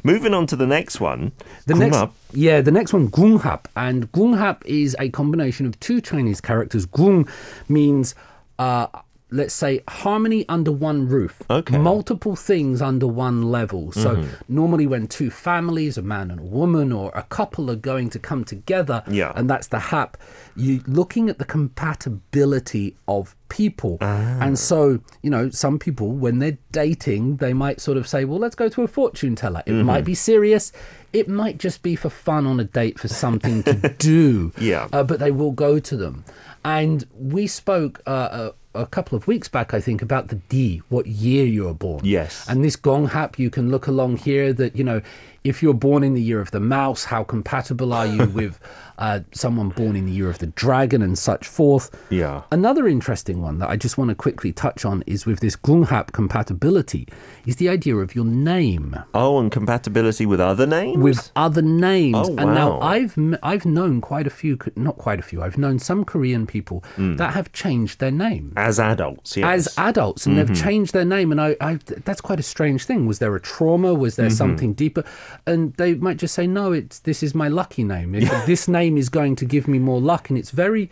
Moving 0.05 0.33
on 0.33 0.45
to 0.47 0.57
the 0.57 0.67
next 0.67 0.99
one. 0.99 1.31
The 1.65 1.75
next, 1.75 2.03
yeah, 2.33 2.59
the 2.59 2.71
next 2.71 2.91
one, 2.91 3.09
Gunghap, 3.09 3.67
and 3.77 4.11
Gunghap 4.11 4.65
is 4.65 4.97
a 4.99 5.07
combination 5.07 5.65
of 5.65 5.79
two 5.79 6.01
Chinese 6.01 6.41
characters. 6.41 6.85
Gung 6.85 7.29
means, 7.69 8.13
uh, 8.59 8.87
let's 9.33 9.53
say, 9.53 9.81
harmony 9.87 10.45
under 10.47 10.71
one 10.71 11.07
roof. 11.07 11.41
Okay. 11.49 11.77
Multiple 11.77 12.35
things 12.35 12.81
under 12.81 13.07
one 13.07 13.41
level. 13.51 13.91
So 13.91 14.15
Mm-hmm. 14.15 14.29
normally, 14.59 14.85
when 14.87 15.07
two 15.07 15.29
families, 15.31 15.97
a 15.97 16.01
man 16.03 16.29
and 16.31 16.39
a 16.39 16.43
woman, 16.43 16.91
or 16.91 17.11
a 17.15 17.23
couple 17.23 17.71
are 17.71 17.75
going 17.75 18.09
to 18.11 18.19
come 18.19 18.43
together, 18.45 19.03
Yeah. 19.09 19.31
and 19.35 19.49
that's 19.49 19.67
the 19.67 19.79
hap, 19.79 20.17
you 20.55 20.81
looking 20.85 21.29
at 21.29 21.39
the 21.39 21.45
compatibility 21.45 22.95
of 23.07 23.35
people. 23.49 23.97
Ah. 24.01 24.37
And 24.41 24.57
so, 24.57 24.99
you 25.21 25.29
know, 25.29 25.49
some 25.49 25.79
people, 25.79 26.11
when 26.11 26.39
they're 26.39 26.57
dating, 26.71 27.37
they 27.37 27.53
might 27.53 27.81
sort 27.81 27.97
of 27.97 28.07
say, 28.07 28.25
well, 28.25 28.39
let's 28.39 28.55
go 28.55 28.69
to 28.69 28.81
a 28.83 28.87
fortune 28.87 29.35
teller. 29.35 29.63
It 29.65 29.71
Mm-hmm. 29.71 29.85
might 29.85 30.05
be 30.05 30.15
serious. 30.15 30.71
It 31.11 31.27
might 31.27 31.57
just 31.57 31.81
be 31.83 31.95
for 31.95 32.09
fun 32.09 32.45
on 32.45 32.59
a 32.59 32.63
date 32.63 32.99
for 32.99 33.07
something 33.07 33.63
to 33.63 33.73
do. 33.97 34.51
Yeah. 34.59 34.87
Uh, 34.93 35.03
but 35.03 35.19
they 35.19 35.31
will 35.31 35.51
go 35.51 35.79
to 35.79 35.97
them. 35.97 36.23
And 36.65 37.05
we 37.17 37.47
spoke 37.47 38.01
uh, 38.05 38.51
a, 38.73 38.85
couple 38.85 39.15
of 39.15 39.27
weeks 39.27 39.47
back, 39.47 39.73
I 39.73 39.81
think, 39.81 40.01
about 40.01 40.27
the 40.29 40.35
D, 40.35 40.81
what 40.89 41.07
year 41.07 41.45
you 41.45 41.65
were 41.65 41.73
born. 41.73 42.01
Yes. 42.03 42.47
And 42.47 42.63
this 42.63 42.75
gunghap, 42.75 43.39
you 43.39 43.49
can 43.49 43.69
look 43.69 43.87
along 43.87 44.17
here 44.17 44.53
that, 44.53 44.75
you 44.75 44.83
know, 44.83 45.01
if 45.43 45.61
you're 45.61 45.73
born 45.73 46.03
in 46.03 46.13
the 46.13 46.21
year 46.21 46.39
of 46.41 46.51
the 46.51 46.59
mouse, 46.59 47.05
how 47.05 47.23
compatible 47.23 47.93
are 47.93 48.05
you 48.07 48.25
with 48.39 48.59
uh, 48.97 49.19
someone 49.33 49.69
born 49.69 49.95
in 49.95 50.05
the 50.05 50.11
year 50.11 50.29
of 50.29 50.39
the 50.39 50.47
dragon 50.47 51.01
and 51.01 51.17
such 51.17 51.47
forth? 51.47 51.89
Yeah. 52.09 52.43
Another 52.51 52.87
interesting 52.87 53.41
one 53.41 53.59
that 53.59 53.69
I 53.69 53.75
just 53.75 53.97
want 53.97 54.09
to 54.09 54.15
quickly 54.15 54.53
touch 54.53 54.85
on 54.85 55.03
is 55.07 55.25
with 55.25 55.39
this 55.39 55.55
Gunghap 55.55 56.11
compatibility 56.13 57.07
is 57.45 57.57
the 57.57 57.69
idea 57.69 57.95
of 57.97 58.15
your 58.15 58.25
name 58.25 58.95
Oh, 59.13 59.39
and 59.39 59.51
compatibility 59.51 60.25
with 60.25 60.39
other 60.39 60.65
names? 60.65 60.97
with 60.97 61.31
other 61.35 61.61
names. 61.61 62.17
Oh, 62.29 62.35
And 62.37 62.53
now. 62.53 62.79
I've 62.81 63.17
I've 63.43 63.65
known 63.65 64.01
quite 64.01 64.27
a 64.27 64.29
few, 64.29 64.57
not 64.75 64.97
quite 64.97 65.19
a 65.19 65.23
few. 65.23 65.41
I've 65.41 65.57
known 65.57 65.79
some 65.79 66.03
Korean 66.05 66.45
people 66.47 66.83
Hmm. 66.95 67.15
that 67.17 67.33
have 67.33 67.51
changed 67.53 67.99
their 67.99 68.11
name 68.11 68.53
As 68.55 68.79
adults, 68.79 69.35
yes. 69.37 69.45
as 69.67 69.77
adults 69.77 70.25
and 70.25 70.35
Mm-hmm. 70.37 70.53
they've 70.53 70.63
changed 70.63 70.93
their 70.93 71.05
name 71.05 71.31
and 71.31 71.39
I, 71.41 71.55
I 71.61 71.79
that's 72.05 72.21
quite 72.21 72.39
a 72.39 72.43
strange 72.43 72.85
thing 72.85 73.05
was 73.05 73.19
there 73.19 73.35
a 73.35 73.39
trauma 73.41 73.93
was 73.93 74.13
Mm-hmm. 74.13 74.21
there 74.21 74.29
something 74.29 74.73
deeper 74.73 75.03
and 75.45 75.73
they 75.75 75.93
might 75.95 76.17
just 76.17 76.33
say 76.33 76.47
no 76.47 76.71
it's 76.71 76.99
this 76.99 77.23
is 77.23 77.33
my 77.35 77.47
lucky 77.47 77.83
name 77.83 78.15
If 78.15 78.45
this 78.45 78.67
name 78.67 78.97
is 78.97 79.09
going 79.09 79.35
to 79.37 79.45
give 79.45 79.67
me 79.67 79.79
more 79.79 79.99
luck 80.01 80.29
and 80.29 80.37
it's 80.37 80.51
very 80.51 80.89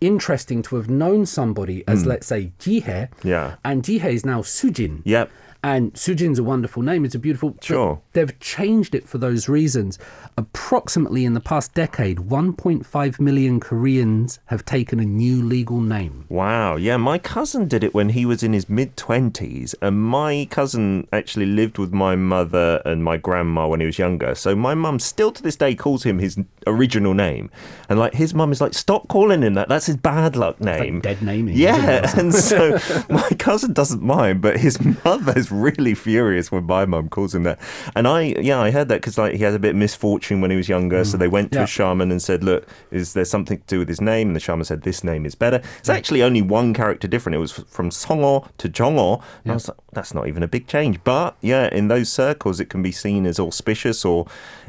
interesting 0.00 0.62
to 0.62 0.76
have 0.76 0.88
known 0.90 1.24
somebody 1.26 1.84
as 1.86 2.04
let's 2.06 2.26
say 2.26 2.52
Jihe 2.58 2.84
Mm. 2.84 3.08
Yeah. 3.24 3.54
and 3.64 3.82
Jihe 3.82 4.04
is 4.04 4.24
now 4.24 4.42
Sujin 4.42 5.00
Yep. 5.04 5.30
And 5.64 5.94
Sujin's 5.94 6.38
a 6.38 6.44
wonderful 6.44 6.82
name. 6.82 7.06
It's 7.06 7.14
a 7.14 7.18
beautiful. 7.18 7.56
Sure. 7.62 7.98
They've 8.12 8.38
changed 8.38 8.94
it 8.94 9.08
for 9.08 9.16
those 9.16 9.48
reasons. 9.48 9.98
Approximately 10.36 11.24
in 11.24 11.32
the 11.32 11.40
past 11.40 11.72
decade, 11.72 12.18
1.5 12.18 13.18
million 13.18 13.60
Koreans 13.60 14.40
have 14.46 14.66
taken 14.66 15.00
a 15.00 15.06
new 15.06 15.42
legal 15.42 15.80
name. 15.80 16.26
Wow. 16.28 16.76
Yeah, 16.76 16.98
my 16.98 17.16
cousin 17.16 17.66
did 17.66 17.82
it 17.82 17.94
when 17.94 18.10
he 18.10 18.26
was 18.26 18.42
in 18.42 18.52
his 18.52 18.68
mid 18.68 18.94
20s. 18.98 19.74
And 19.80 20.02
my 20.02 20.46
cousin 20.50 21.08
actually 21.14 21.46
lived 21.46 21.78
with 21.78 21.94
my 21.94 22.14
mother 22.14 22.82
and 22.84 23.02
my 23.02 23.16
grandma 23.16 23.66
when 23.66 23.80
he 23.80 23.86
was 23.86 23.98
younger. 23.98 24.34
So 24.34 24.54
my 24.54 24.74
mum 24.74 24.98
still 24.98 25.32
to 25.32 25.42
this 25.42 25.56
day 25.56 25.74
calls 25.74 26.02
him 26.02 26.18
his 26.18 26.38
original 26.66 27.14
name. 27.14 27.50
And 27.88 27.98
like 27.98 28.12
his 28.12 28.34
mum 28.34 28.52
is 28.52 28.60
like, 28.60 28.74
stop 28.74 29.08
calling 29.08 29.40
him 29.42 29.54
that. 29.54 29.70
That's 29.70 29.86
his 29.86 29.96
bad 29.96 30.36
luck 30.36 30.60
name. 30.60 31.00
dead 31.00 31.22
naming, 31.22 31.54
isn't 31.54 31.64
it, 31.64 31.78
or 31.78 31.82
Yeah. 31.86 32.14
And 32.18 32.34
so 32.34 32.78
my 33.08 33.30
cousin 33.38 33.72
doesn't 33.72 34.02
mind, 34.02 34.42
but 34.42 34.58
his 34.58 34.78
mother's 35.04 35.53
really 35.60 35.94
furious 35.94 36.52
when 36.52 36.64
my 36.64 36.84
mum 36.86 37.08
calls 37.08 37.34
him 37.34 37.42
that. 37.44 37.60
And 37.94 38.06
I, 38.06 38.34
yeah, 38.40 38.60
I 38.60 38.70
heard 38.70 38.88
that 38.88 39.00
because 39.00 39.18
like 39.18 39.34
he 39.34 39.42
had 39.42 39.54
a 39.54 39.58
bit 39.58 39.70
of 39.70 39.76
misfortune 39.76 40.40
when 40.40 40.50
he 40.50 40.56
was 40.56 40.68
younger. 40.68 41.04
So 41.04 41.16
mm. 41.16 41.20
they 41.20 41.28
went 41.28 41.52
to 41.52 41.58
Yeah. 41.58 41.64
a 41.64 41.66
shaman 41.66 42.10
and 42.10 42.20
said, 42.22 42.44
look, 42.44 42.66
is 42.90 43.12
there 43.14 43.24
something 43.24 43.58
to 43.58 43.64
do 43.66 43.78
with 43.78 43.88
his 43.88 44.00
name? 44.00 44.28
And 44.28 44.36
the 44.36 44.40
shaman 44.40 44.64
said, 44.64 44.82
this 44.82 45.02
name 45.04 45.26
is 45.26 45.34
better. 45.34 45.62
It's 45.78 45.88
actually 45.88 46.22
only 46.22 46.42
one 46.42 46.74
character 46.74 47.08
different. 47.08 47.36
It 47.36 47.38
was 47.38 47.52
from 47.52 47.90
Songo 47.90 48.48
to 48.58 48.68
Jongo. 48.68 49.22
And 49.44 49.52
I 49.52 49.54
was 49.54 49.68
like, 49.68 49.78
that's 49.92 50.14
not 50.14 50.28
even 50.28 50.42
a 50.42 50.48
big 50.48 50.66
change. 50.66 51.02
But 51.04 51.36
yeah, 51.40 51.68
in 51.72 51.88
those 51.88 52.10
circles, 52.10 52.60
it 52.60 52.68
can 52.68 52.82
be 52.82 52.92
seen 52.92 53.26
as 53.26 53.38
auspicious 53.38 54.04
or 54.04 54.26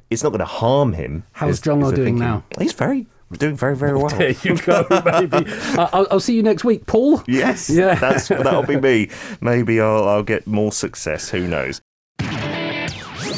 it's 0.10 0.24
not 0.24 0.30
going 0.30 0.40
to 0.40 0.46
harm 0.46 0.94
him. 0.94 1.24
How's 1.34 1.60
Jongo 1.60 1.94
doing 1.94 2.18
thinking. 2.18 2.20
now? 2.20 2.44
He's 2.60 2.74
very, 2.74 3.08
doing 3.34 3.56
very, 3.56 3.76
very 3.76 3.98
well. 3.98 4.08
There 4.10 4.32
you 4.44 4.58
go, 4.58 4.86
maybe. 5.06 5.46
Uh, 5.78 5.90
I'll, 5.92 6.08
I'll 6.12 6.20
see 6.20 6.36
you 6.36 6.44
next 6.44 6.64
week, 6.64 6.86
Paul. 6.86 7.22
Yes, 7.28 7.70
Yeah. 7.74 7.96
that's 7.96 8.28
that'll 8.30 8.64
be 8.64 8.80
me. 8.80 9.10
Maybe 9.42 9.82
I'll 9.82 10.08
I'll 10.08 10.24
get 10.24 10.48
more 10.48 10.72
success. 10.72 11.30
Who 11.30 11.48
knows? 11.48 11.82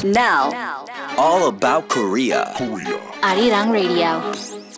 Now, 0.04 0.84
All 1.16 1.48
about 1.48 1.88
Korea. 1.88 2.52
Arirang 3.22 3.72
Radio. 3.72 4.77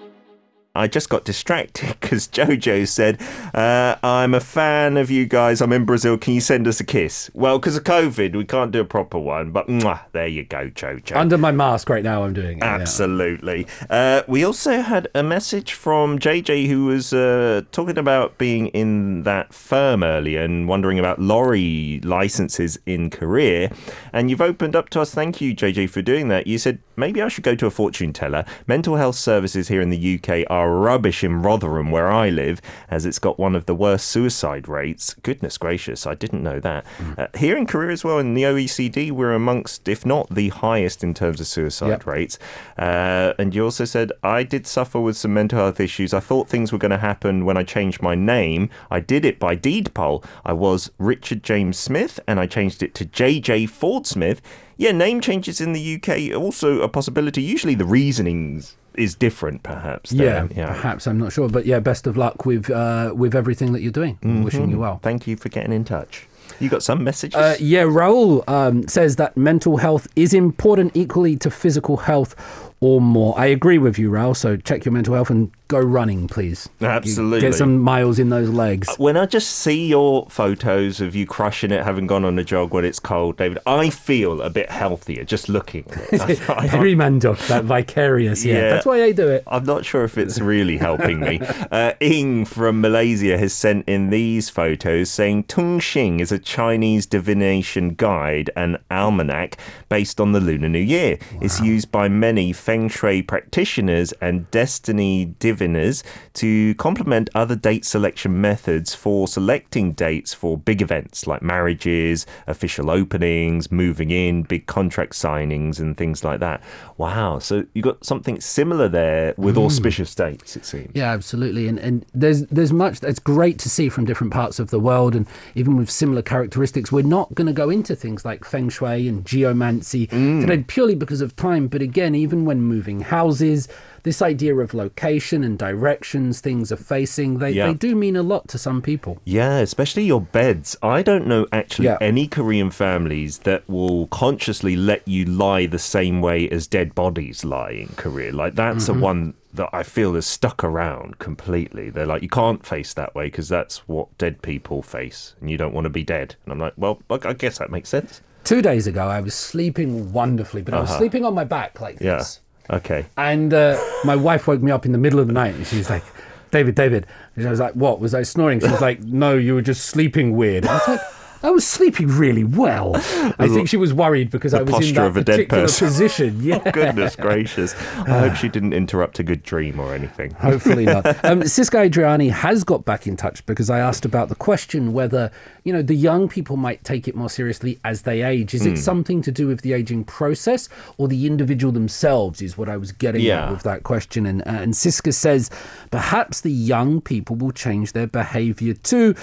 I 0.80 0.86
just 0.88 1.08
got 1.08 1.24
distracted 1.24 1.88
because 2.00 2.26
Jojo 2.28 2.86
said, 2.88 3.20
uh, 3.54 3.96
"I'm 4.02 4.34
a 4.34 4.40
fan 4.40 4.96
of 4.96 5.10
you 5.10 5.26
guys. 5.26 5.60
I'm 5.60 5.72
in 5.72 5.84
Brazil. 5.84 6.16
Can 6.18 6.34
you 6.34 6.40
send 6.40 6.66
us 6.66 6.80
a 6.80 6.84
kiss?" 6.84 7.30
Well, 7.34 7.58
because 7.58 7.76
of 7.76 7.84
COVID, 7.84 8.34
we 8.34 8.44
can't 8.44 8.72
do 8.72 8.80
a 8.80 8.84
proper 8.84 9.18
one. 9.18 9.50
But 9.50 9.68
mwah, 9.68 10.00
there 10.12 10.26
you 10.26 10.44
go, 10.44 10.68
Jojo. 10.70 11.16
Under 11.16 11.38
my 11.38 11.52
mask 11.52 11.88
right 11.88 12.02
now, 12.02 12.24
I'm 12.24 12.32
doing 12.32 12.58
it. 12.58 12.64
yeah. 12.64 12.74
Absolutely. 12.80 13.66
Uh, 13.88 14.22
we 14.26 14.44
also 14.44 14.80
had 14.80 15.08
a 15.14 15.22
message 15.22 15.72
from 15.74 16.18
JJ 16.18 16.66
who 16.66 16.86
was 16.86 17.12
uh, 17.12 17.62
talking 17.72 17.98
about 17.98 18.38
being 18.38 18.68
in 18.68 19.22
that 19.24 19.52
firm 19.52 20.02
earlier 20.02 20.42
and 20.42 20.66
wondering 20.68 20.98
about 20.98 21.18
lorry 21.20 22.00
licenses 22.04 22.78
in 22.86 23.10
Korea. 23.10 23.70
And 24.12 24.30
you've 24.30 24.40
opened 24.40 24.74
up 24.74 24.88
to 24.90 25.00
us. 25.00 25.12
Thank 25.14 25.40
you, 25.40 25.54
JJ, 25.54 25.90
for 25.90 26.02
doing 26.02 26.28
that. 26.28 26.46
You 26.46 26.58
said 26.58 26.78
maybe 26.96 27.20
I 27.22 27.28
should 27.28 27.44
go 27.44 27.54
to 27.54 27.66
a 27.66 27.70
fortune 27.70 28.12
teller. 28.12 28.44
Mental 28.66 28.96
health 28.96 29.16
services 29.16 29.68
here 29.68 29.80
in 29.80 29.90
the 29.90 30.14
UK 30.20 30.46
are 30.50 30.69
rubbish 30.78 31.22
in 31.24 31.42
Rotherham, 31.42 31.90
where 31.90 32.10
I 32.10 32.30
live, 32.30 32.60
as 32.90 33.06
it's 33.06 33.18
got 33.18 33.38
one 33.38 33.54
of 33.56 33.66
the 33.66 33.74
worst 33.74 34.08
suicide 34.08 34.68
rates. 34.68 35.14
Goodness 35.22 35.58
gracious, 35.58 36.06
I 36.06 36.14
didn't 36.14 36.42
know 36.42 36.60
that. 36.60 36.84
Uh, 37.18 37.26
here 37.36 37.56
in 37.56 37.66
Korea 37.66 37.92
as 37.92 38.04
well, 38.04 38.18
in 38.18 38.34
the 38.34 38.42
OECD, 38.44 39.10
we're 39.10 39.32
amongst, 39.34 39.88
if 39.88 40.04
not 40.06 40.28
the 40.34 40.48
highest 40.50 41.02
in 41.02 41.14
terms 41.14 41.40
of 41.40 41.46
suicide 41.46 41.88
Yep. 41.88 42.06
rates. 42.06 42.38
Uh, 42.78 43.32
and 43.38 43.54
you 43.54 43.64
also 43.64 43.84
said, 43.84 44.12
I 44.22 44.42
did 44.42 44.66
suffer 44.66 45.00
with 45.00 45.16
some 45.16 45.34
mental 45.34 45.58
health 45.58 45.80
issues. 45.80 46.14
I 46.14 46.20
thought 46.20 46.48
things 46.48 46.72
were 46.72 46.78
going 46.78 46.90
to 46.90 46.98
happen 46.98 47.44
when 47.44 47.56
I 47.56 47.62
changed 47.62 48.02
my 48.02 48.14
name. 48.14 48.70
I 48.90 49.00
did 49.00 49.24
it 49.24 49.38
by 49.38 49.54
deed 49.54 49.92
poll. 49.94 50.24
I 50.44 50.52
was 50.52 50.90
Richard 50.98 51.42
James 51.42 51.78
Smith 51.78 52.20
and 52.26 52.38
I 52.40 52.46
changed 52.46 52.82
it 52.82 52.94
to 52.96 53.04
JJ 53.04 53.68
Ford 53.68 54.06
Smith. 54.06 54.40
Yeah, 54.76 54.92
name 54.92 55.20
changes 55.20 55.60
in 55.60 55.72
the 55.74 55.94
UK 56.02 56.34
also 56.34 56.80
a 56.80 56.88
possibility. 56.88 57.42
Usually 57.42 57.74
the 57.74 57.84
reasonings 57.84 58.76
is 58.94 59.14
different, 59.14 59.62
perhaps. 59.62 60.12
Yeah, 60.12 60.48
yeah. 60.54 60.66
perhaps 60.66 61.06
I'm 61.06 61.18
not 61.18 61.32
sure, 61.32 61.48
but 61.48 61.66
yeah, 61.66 61.80
best 61.80 62.06
of 62.06 62.16
luck 62.16 62.46
with 62.46 62.70
uh, 62.70 63.12
with 63.14 63.34
everything 63.34 63.72
that 63.72 63.80
you're 63.80 63.92
doing. 63.92 64.18
Wishing 64.44 64.70
you 64.70 64.78
well. 64.78 65.00
Thank 65.02 65.26
you 65.26 65.36
for 65.36 65.48
getting 65.48 65.72
in 65.72 65.84
touch. 65.84 66.26
You 66.58 66.68
got 66.68 66.82
some 66.82 67.02
messages? 67.02 67.36
Uh, 67.36 67.56
yeah, 67.58 67.84
Raul 67.84 68.46
um, 68.48 68.86
says 68.86 69.16
that 69.16 69.36
mental 69.36 69.78
health 69.78 70.08
is 70.16 70.34
important 70.34 70.92
equally 70.94 71.36
to 71.36 71.50
physical 71.50 71.96
health. 71.96 72.34
Or 72.82 73.00
more. 73.00 73.38
I 73.38 73.46
agree 73.46 73.76
with 73.78 73.98
you, 73.98 74.10
Raul. 74.10 74.34
So 74.34 74.56
check 74.56 74.86
your 74.86 74.92
mental 74.92 75.14
health 75.14 75.28
and 75.28 75.50
go 75.68 75.78
running, 75.78 76.26
please. 76.26 76.68
You 76.80 76.86
Absolutely. 76.86 77.40
Get 77.42 77.54
some 77.54 77.78
miles 77.78 78.18
in 78.18 78.30
those 78.30 78.48
legs. 78.48 78.88
When 78.96 79.18
I 79.18 79.26
just 79.26 79.50
see 79.50 79.86
your 79.86 80.26
photos 80.30 81.00
of 81.00 81.14
you 81.14 81.26
crushing 81.26 81.70
it, 81.72 81.84
having 81.84 82.06
gone 82.06 82.24
on 82.24 82.38
a 82.38 82.42
jog 82.42 82.72
when 82.72 82.86
it's 82.86 82.98
cold, 82.98 83.36
David, 83.36 83.58
I 83.66 83.90
feel 83.90 84.40
a 84.40 84.48
bit 84.48 84.70
healthier 84.70 85.24
just 85.24 85.48
looking 85.50 85.84
at 85.90 86.12
it. 86.30 86.48
I- 86.50 86.54
I- 86.54 86.66
Harry 86.68 86.94
Mandok, 86.96 87.46
that 87.48 87.64
vicarious. 87.64 88.44
Yeah, 88.46 88.54
Yeah. 88.54 88.70
that's 88.70 88.86
why 88.86 89.02
I 89.04 89.12
do 89.12 89.28
it. 89.28 89.44
I'm 89.46 89.64
not 89.64 89.84
sure 89.84 90.02
if 90.04 90.16
it's 90.16 90.40
really 90.40 90.78
helping 90.78 91.20
me. 91.20 91.40
Uh, 91.70 91.92
Ing 92.00 92.44
from 92.46 92.80
Malaysia 92.80 93.38
has 93.38 93.52
sent 93.52 93.86
in 93.88 94.10
these 94.10 94.48
photos 94.50 95.08
saying 95.10 95.44
Tung 95.44 95.78
Shing 95.78 96.18
is 96.18 96.32
a 96.32 96.38
Chinese 96.38 97.06
divination 97.06 97.90
guide 97.94 98.50
and 98.56 98.76
almanac 98.90 99.56
based 99.88 100.20
on 100.20 100.32
the 100.32 100.40
Lunar 100.40 100.68
New 100.68 100.78
Year. 100.80 101.18
It's 101.40 101.60
used 101.60 101.92
by 101.92 102.08
many 102.08 102.52
Feng 102.70 102.88
Shui 102.88 103.20
practitioners 103.20 104.12
and 104.20 104.48
destiny 104.52 105.34
diviners 105.40 106.04
to 106.34 106.72
complement 106.76 107.28
other 107.34 107.56
date 107.56 107.84
selection 107.84 108.40
methods 108.40 108.94
for 108.94 109.26
selecting 109.26 109.90
dates 109.90 110.32
for 110.32 110.56
big 110.56 110.80
events 110.80 111.26
like 111.26 111.42
marriages, 111.42 112.26
official 112.46 112.88
openings, 112.88 113.72
moving 113.72 114.12
in, 114.12 114.44
big 114.44 114.66
contract 114.66 115.14
signings, 115.14 115.80
and 115.80 115.96
things 115.96 116.22
like 116.22 116.38
that. 116.38 116.62
Wow. 116.96 117.40
So 117.40 117.64
you 117.74 117.82
got 117.82 118.04
something 118.04 118.40
similar 118.40 118.88
there 118.88 119.34
with 119.36 119.56
mm. 119.56 119.66
auspicious 119.66 120.14
dates, 120.14 120.54
it 120.54 120.64
seems. 120.64 120.92
Yeah, 120.94 121.10
absolutely. 121.10 121.66
And 121.66 121.80
and 121.80 122.06
there's 122.14 122.46
there's 122.46 122.72
much 122.72 123.00
that's 123.00 123.18
great 123.18 123.58
to 123.58 123.68
see 123.68 123.88
from 123.88 124.04
different 124.04 124.32
parts 124.32 124.60
of 124.60 124.70
the 124.70 124.78
world, 124.78 125.16
and 125.16 125.26
even 125.56 125.76
with 125.76 125.90
similar 125.90 126.22
characteristics. 126.22 126.92
We're 126.92 127.02
not 127.02 127.34
going 127.34 127.48
to 127.48 127.52
go 127.52 127.68
into 127.68 127.96
things 127.96 128.24
like 128.24 128.44
feng 128.44 128.68
shui 128.68 129.08
and 129.08 129.26
geomancy 129.26 130.06
mm. 130.06 130.42
today 130.42 130.62
purely 130.68 130.94
because 130.94 131.20
of 131.20 131.34
time. 131.34 131.66
But 131.66 131.82
again, 131.82 132.14
even 132.14 132.44
when 132.44 132.59
moving 132.60 133.00
houses, 133.00 133.68
this 134.02 134.22
idea 134.22 134.54
of 134.56 134.72
location 134.72 135.44
and 135.44 135.58
directions 135.58 136.40
things 136.40 136.72
are 136.72 136.76
facing, 136.76 137.38
they, 137.38 137.50
Yeah. 137.50 137.66
they 137.68 137.74
do 137.74 137.94
mean 137.94 138.16
a 138.16 138.22
lot 138.22 138.48
to 138.48 138.58
some 138.58 138.80
people. 138.80 139.18
Yeah, 139.24 139.58
especially 139.58 140.04
your 140.04 140.20
beds. 140.22 140.76
I 140.82 141.02
don't 141.02 141.26
know 141.26 141.46
actually 141.52 141.86
Yeah. 141.86 141.98
any 142.00 142.26
Korean 142.26 142.70
families 142.70 143.38
that 143.40 143.68
will 143.68 144.06
consciously 144.06 144.76
let 144.76 145.06
you 145.06 145.24
lie 145.26 145.66
the 145.66 145.78
same 145.78 146.20
way 146.22 146.48
as 146.48 146.66
dead 146.66 146.94
bodies 146.94 147.44
lie 147.44 147.70
in 147.72 147.88
Korea. 147.96 148.32
Like 148.32 148.54
that's 148.54 148.88
Mm-hmm. 148.88 148.98
a 148.98 149.02
one 149.02 149.34
that 149.52 149.68
I 149.72 149.82
feel 149.82 150.14
is 150.14 150.26
stuck 150.26 150.62
around 150.62 151.18
completely. 151.18 151.90
They're 151.90 152.06
like, 152.06 152.22
you 152.22 152.28
can't 152.28 152.64
face 152.64 152.94
that 152.94 153.14
way 153.16 153.24
because 153.26 153.48
that's 153.48 153.78
what 153.88 154.16
dead 154.16 154.42
people 154.42 154.80
face, 154.80 155.34
and 155.40 155.50
you 155.50 155.56
don't 155.56 155.74
want 155.74 155.86
to 155.86 155.90
be 155.90 156.04
dead. 156.04 156.36
And 156.44 156.52
I'm 156.52 156.58
like, 156.60 156.74
well, 156.76 157.02
I 157.10 157.32
guess 157.32 157.58
that 157.58 157.68
makes 157.70 157.88
sense. 157.88 158.20
Two 158.44 158.62
days 158.62 158.86
ago, 158.86 159.08
I 159.08 159.20
was 159.20 159.34
sleeping 159.34 160.12
wonderfully, 160.12 160.62
but 160.62 160.72
I 160.72 160.80
was 160.80 160.90
sleeping 160.96 161.24
on 161.24 161.34
my 161.34 161.44
back 161.44 161.80
like 161.80 162.00
Yeah. 162.00 162.18
this. 162.18 162.40
Okay. 162.70 163.06
And 163.16 163.52
uh, 163.52 163.82
my 164.04 164.16
wife 164.16 164.46
woke 164.46 164.62
me 164.62 164.70
up 164.70 164.86
in 164.86 164.92
the 164.92 164.98
middle 164.98 165.18
of 165.18 165.26
the 165.26 165.32
night 165.32 165.54
and 165.54 165.66
she's 165.66 165.90
like, 165.90 166.04
David, 166.50 166.74
David. 166.74 167.06
And 167.36 167.46
I 167.46 167.50
was 167.50 167.60
like, 167.60 167.74
what? 167.74 168.00
Was 168.00 168.14
I 168.14 168.22
snoring? 168.22 168.60
She 168.60 168.68
was 168.68 168.80
like, 168.80 169.00
no, 169.02 169.36
you 169.36 169.54
were 169.54 169.62
just 169.62 169.86
sleeping 169.86 170.36
weird. 170.36 170.66
I 170.66 170.74
was 170.74 170.88
like, 170.88 171.00
I 171.42 171.50
was 171.50 171.66
sleeping 171.66 172.08
really 172.08 172.44
well. 172.44 172.96
I 172.96 173.48
think 173.48 173.68
she 173.68 173.76
was 173.76 173.94
worried 173.94 174.30
because 174.30 174.52
I 174.52 174.62
was 174.62 174.88
in 174.88 174.94
that 174.96 175.06
of 175.06 175.16
a 175.16 175.24
dead 175.24 175.48
particular 175.48 175.62
position. 175.66 176.40
Yeah. 176.50 176.70
Goodness 176.70 177.16
gracious. 177.26 177.74
I 177.98 178.18
hope 178.28 178.34
she 178.36 178.48
didn't 178.48 178.72
interrupt 178.72 179.18
a 179.18 179.22
good 179.22 179.42
dream 179.42 179.80
or 179.80 179.94
anything. 179.94 180.32
Hopefully 180.32 180.84
not. 180.84 181.06
Um, 181.24 181.42
Siska 181.42 181.88
Adriani 181.88 182.30
has 182.30 182.64
got 182.64 182.84
back 182.84 183.06
in 183.06 183.16
touch 183.16 183.44
because 183.46 183.70
I 183.70 183.78
asked 183.78 184.04
about 184.04 184.28
the 184.28 184.34
question 184.34 184.92
whether 184.92 185.30
you 185.64 185.72
know 185.72 185.82
the 185.82 185.94
young 185.94 186.28
people 186.28 186.56
might 186.56 186.82
take 186.84 187.06
it 187.08 187.14
more 187.14 187.28
seriously 187.30 187.78
as 187.84 188.02
they 188.02 188.22
age. 188.22 188.54
Is 188.54 188.66
it 188.66 188.70
Hmm. 188.70 188.76
something 188.76 189.22
to 189.22 189.30
do 189.32 189.46
with 189.46 189.60
the 189.62 189.72
aging 189.72 190.04
process 190.04 190.68
or 190.98 191.08
the 191.08 191.26
individual 191.26 191.72
themselves? 191.72 192.42
Is 192.42 192.56
what 192.58 192.68
I 192.68 192.76
was 192.76 192.92
getting 192.92 193.22
Yeah. 193.22 193.44
at 193.46 193.50
with 193.52 193.62
that 193.62 193.82
question. 193.82 194.26
And 194.26 194.42
uh, 194.42 194.50
and 194.50 194.74
Siska 194.74 195.12
says 195.14 195.50
perhaps 195.90 196.40
the 196.40 196.50
young 196.52 197.00
people 197.00 197.36
will 197.36 197.52
change 197.52 197.92
their 197.92 198.06
behaviour 198.06 198.74
too. 198.74 199.14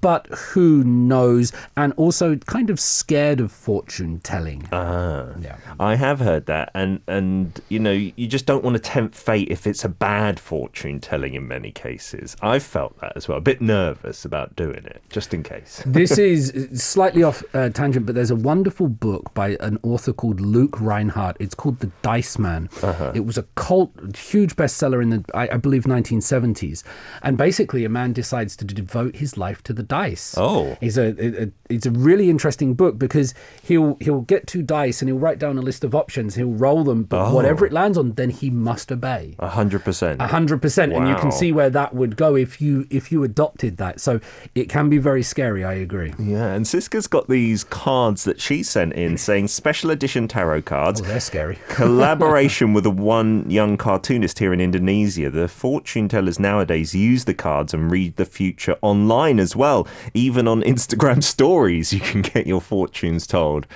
But 0.00 0.26
who 0.28 0.84
knows? 0.84 1.52
And 1.76 1.92
also 1.94 2.36
kind 2.36 2.70
of 2.70 2.80
scared 2.80 3.40
of 3.40 3.52
fortune 3.52 4.20
telling. 4.20 4.68
Ah. 4.72 5.28
yeah. 5.40 5.56
I 5.78 5.96
have 5.96 6.20
heard 6.20 6.46
that, 6.46 6.70
and 6.74 7.00
and 7.06 7.60
you 7.68 7.78
know, 7.78 7.92
you 7.92 8.26
just 8.26 8.46
don't 8.46 8.64
want 8.64 8.76
to 8.76 8.82
tempt 8.82 9.14
fate 9.14 9.48
if 9.50 9.66
it's 9.66 9.84
a 9.84 9.88
bad 9.88 10.40
fortune 10.40 11.00
telling. 11.00 11.34
In 11.34 11.46
many 11.46 11.70
cases, 11.70 12.36
I've 12.40 12.62
felt 12.62 12.98
that 13.00 13.16
as 13.16 13.28
well. 13.28 13.38
A 13.38 13.42
bit 13.42 13.60
nervous 13.60 14.24
about 14.24 14.56
doing 14.56 14.84
it, 14.84 15.02
just 15.10 15.34
in 15.34 15.42
case. 15.42 15.82
this 15.86 16.18
is 16.18 16.68
slightly 16.82 17.22
off 17.22 17.42
uh, 17.54 17.68
tangent, 17.70 18.06
but 18.06 18.14
there's 18.14 18.30
a 18.30 18.36
wonderful 18.36 18.88
book 18.88 19.32
by 19.34 19.56
an 19.60 19.78
author 19.82 20.12
called 20.12 20.40
Luke 20.40 20.80
Rhinehart. 20.80 21.36
It's 21.40 21.54
called 21.54 21.80
The 21.80 21.90
Dice 22.02 22.38
Man. 22.38 22.68
Uh-huh. 22.82 23.12
It 23.14 23.26
was 23.26 23.38
a 23.38 23.44
cult, 23.54 23.92
huge 24.16 24.56
bestseller 24.56 25.02
in 25.02 25.10
the, 25.10 25.24
I, 25.34 25.54
I 25.54 25.56
believe, 25.56 25.84
1970s. 25.84 26.82
And 27.22 27.36
basically, 27.36 27.84
a 27.84 27.88
man 27.88 28.12
decides 28.12 28.56
to 28.56 28.64
devote 28.64 29.16
his 29.16 29.36
life 29.36 29.62
to 29.64 29.72
the 29.72 29.82
dice. 29.90 30.34
Oh. 30.38 30.76
it's 30.80 30.96
a, 30.96 31.08
a, 31.18 31.42
a 31.44 31.50
it's 31.68 31.84
a 31.86 31.90
really 31.90 32.30
interesting 32.30 32.74
book 32.74 32.98
because 32.98 33.34
he'll 33.62 33.96
he'll 34.00 34.22
get 34.22 34.46
two 34.46 34.62
dice 34.62 35.02
and 35.02 35.08
he'll 35.10 35.18
write 35.18 35.38
down 35.38 35.58
a 35.58 35.60
list 35.62 35.84
of 35.84 35.94
options. 35.94 36.36
He'll 36.36 36.56
roll 36.66 36.82
them, 36.84 37.02
but 37.04 37.20
Oh. 37.28 37.34
whatever 37.34 37.66
it 37.66 37.72
lands 37.72 37.98
on, 37.98 38.12
then 38.14 38.30
he 38.30 38.48
must 38.50 38.90
obey. 38.90 39.34
A 39.38 39.48
hundred 39.48 39.84
percent. 39.84 40.22
A 40.22 40.28
hundred 40.28 40.62
percent, 40.62 40.92
and 40.94 41.06
you 41.06 41.14
can 41.16 41.30
see 41.30 41.52
where 41.52 41.68
that 41.70 41.94
would 41.94 42.16
go 42.16 42.34
if 42.36 42.60
you 42.60 42.86
if 42.90 43.12
you 43.12 43.22
adopted 43.24 43.76
that. 43.76 44.00
So 44.00 44.20
it 44.54 44.68
can 44.70 44.88
be 44.88 44.98
very 44.98 45.22
scary. 45.22 45.62
I 45.64 45.74
agree. 45.74 46.14
Yeah, 46.18 46.54
and 46.54 46.64
Siska's 46.64 47.06
got 47.06 47.28
these 47.28 47.64
cards 47.64 48.24
that 48.24 48.40
she 48.40 48.62
sent 48.62 48.94
in 48.94 49.18
saying 49.18 49.48
special 49.48 49.90
edition 49.90 50.28
tarot 50.28 50.62
cards. 50.62 51.00
Oh, 51.02 51.04
they're 51.04 51.20
scary. 51.20 51.58
Collaboration 51.68 52.72
with 52.72 52.86
a 52.86 52.90
one 52.90 53.48
young 53.50 53.76
cartoonist 53.76 54.38
here 54.38 54.52
in 54.52 54.60
Indonesia. 54.60 55.28
The 55.30 55.48
fortune 55.48 56.08
tellers 56.08 56.38
nowadays 56.38 56.94
use 56.94 57.24
the 57.24 57.34
cards 57.34 57.74
and 57.74 57.90
read 57.90 58.16
the 58.16 58.24
future 58.24 58.76
online 58.80 59.38
as 59.40 59.54
well. 59.56 59.79
Even 60.14 60.48
on 60.48 60.62
Instagram 60.62 61.22
stories, 61.34 61.92
you 61.92 62.00
can 62.00 62.22
get 62.22 62.46
your 62.46 62.60
fortunes 62.60 63.26
told. 63.26 63.66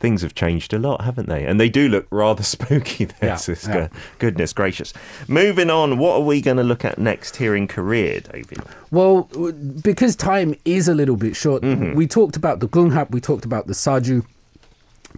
Things 0.00 0.22
have 0.22 0.32
changed 0.36 0.72
a 0.72 0.78
lot, 0.78 1.02
haven't 1.04 1.28
they? 1.28 1.44
And 1.44 1.58
they 1.58 1.68
do 1.68 1.88
look 1.88 2.06
rather 2.12 2.42
spooky 2.54 3.06
there, 3.06 3.30
Yeah, 3.30 3.34
Siska. 3.34 3.74
yeah. 3.74 3.88
Goodness 4.20 4.52
gracious. 4.52 4.92
Moving 5.26 5.70
on, 5.70 5.98
what 5.98 6.12
are 6.20 6.22
we 6.24 6.40
going 6.40 6.56
to 6.58 6.62
look 6.62 6.84
at 6.84 6.98
next 6.98 7.34
here 7.36 7.56
in 7.56 7.66
Korea, 7.66 8.20
David? 8.20 8.60
Well, 8.92 9.22
because 9.82 10.14
time 10.14 10.54
is 10.64 10.86
a 10.86 10.94
little 10.94 11.16
bit 11.16 11.34
short, 11.34 11.62
Mm-hmm. 11.62 11.94
we 11.96 12.06
talked 12.06 12.36
about 12.36 12.60
the 12.60 12.68
gunghap, 12.68 13.10
we 13.10 13.20
talked 13.20 13.44
about 13.44 13.66
the 13.66 13.72
saju. 13.72 14.24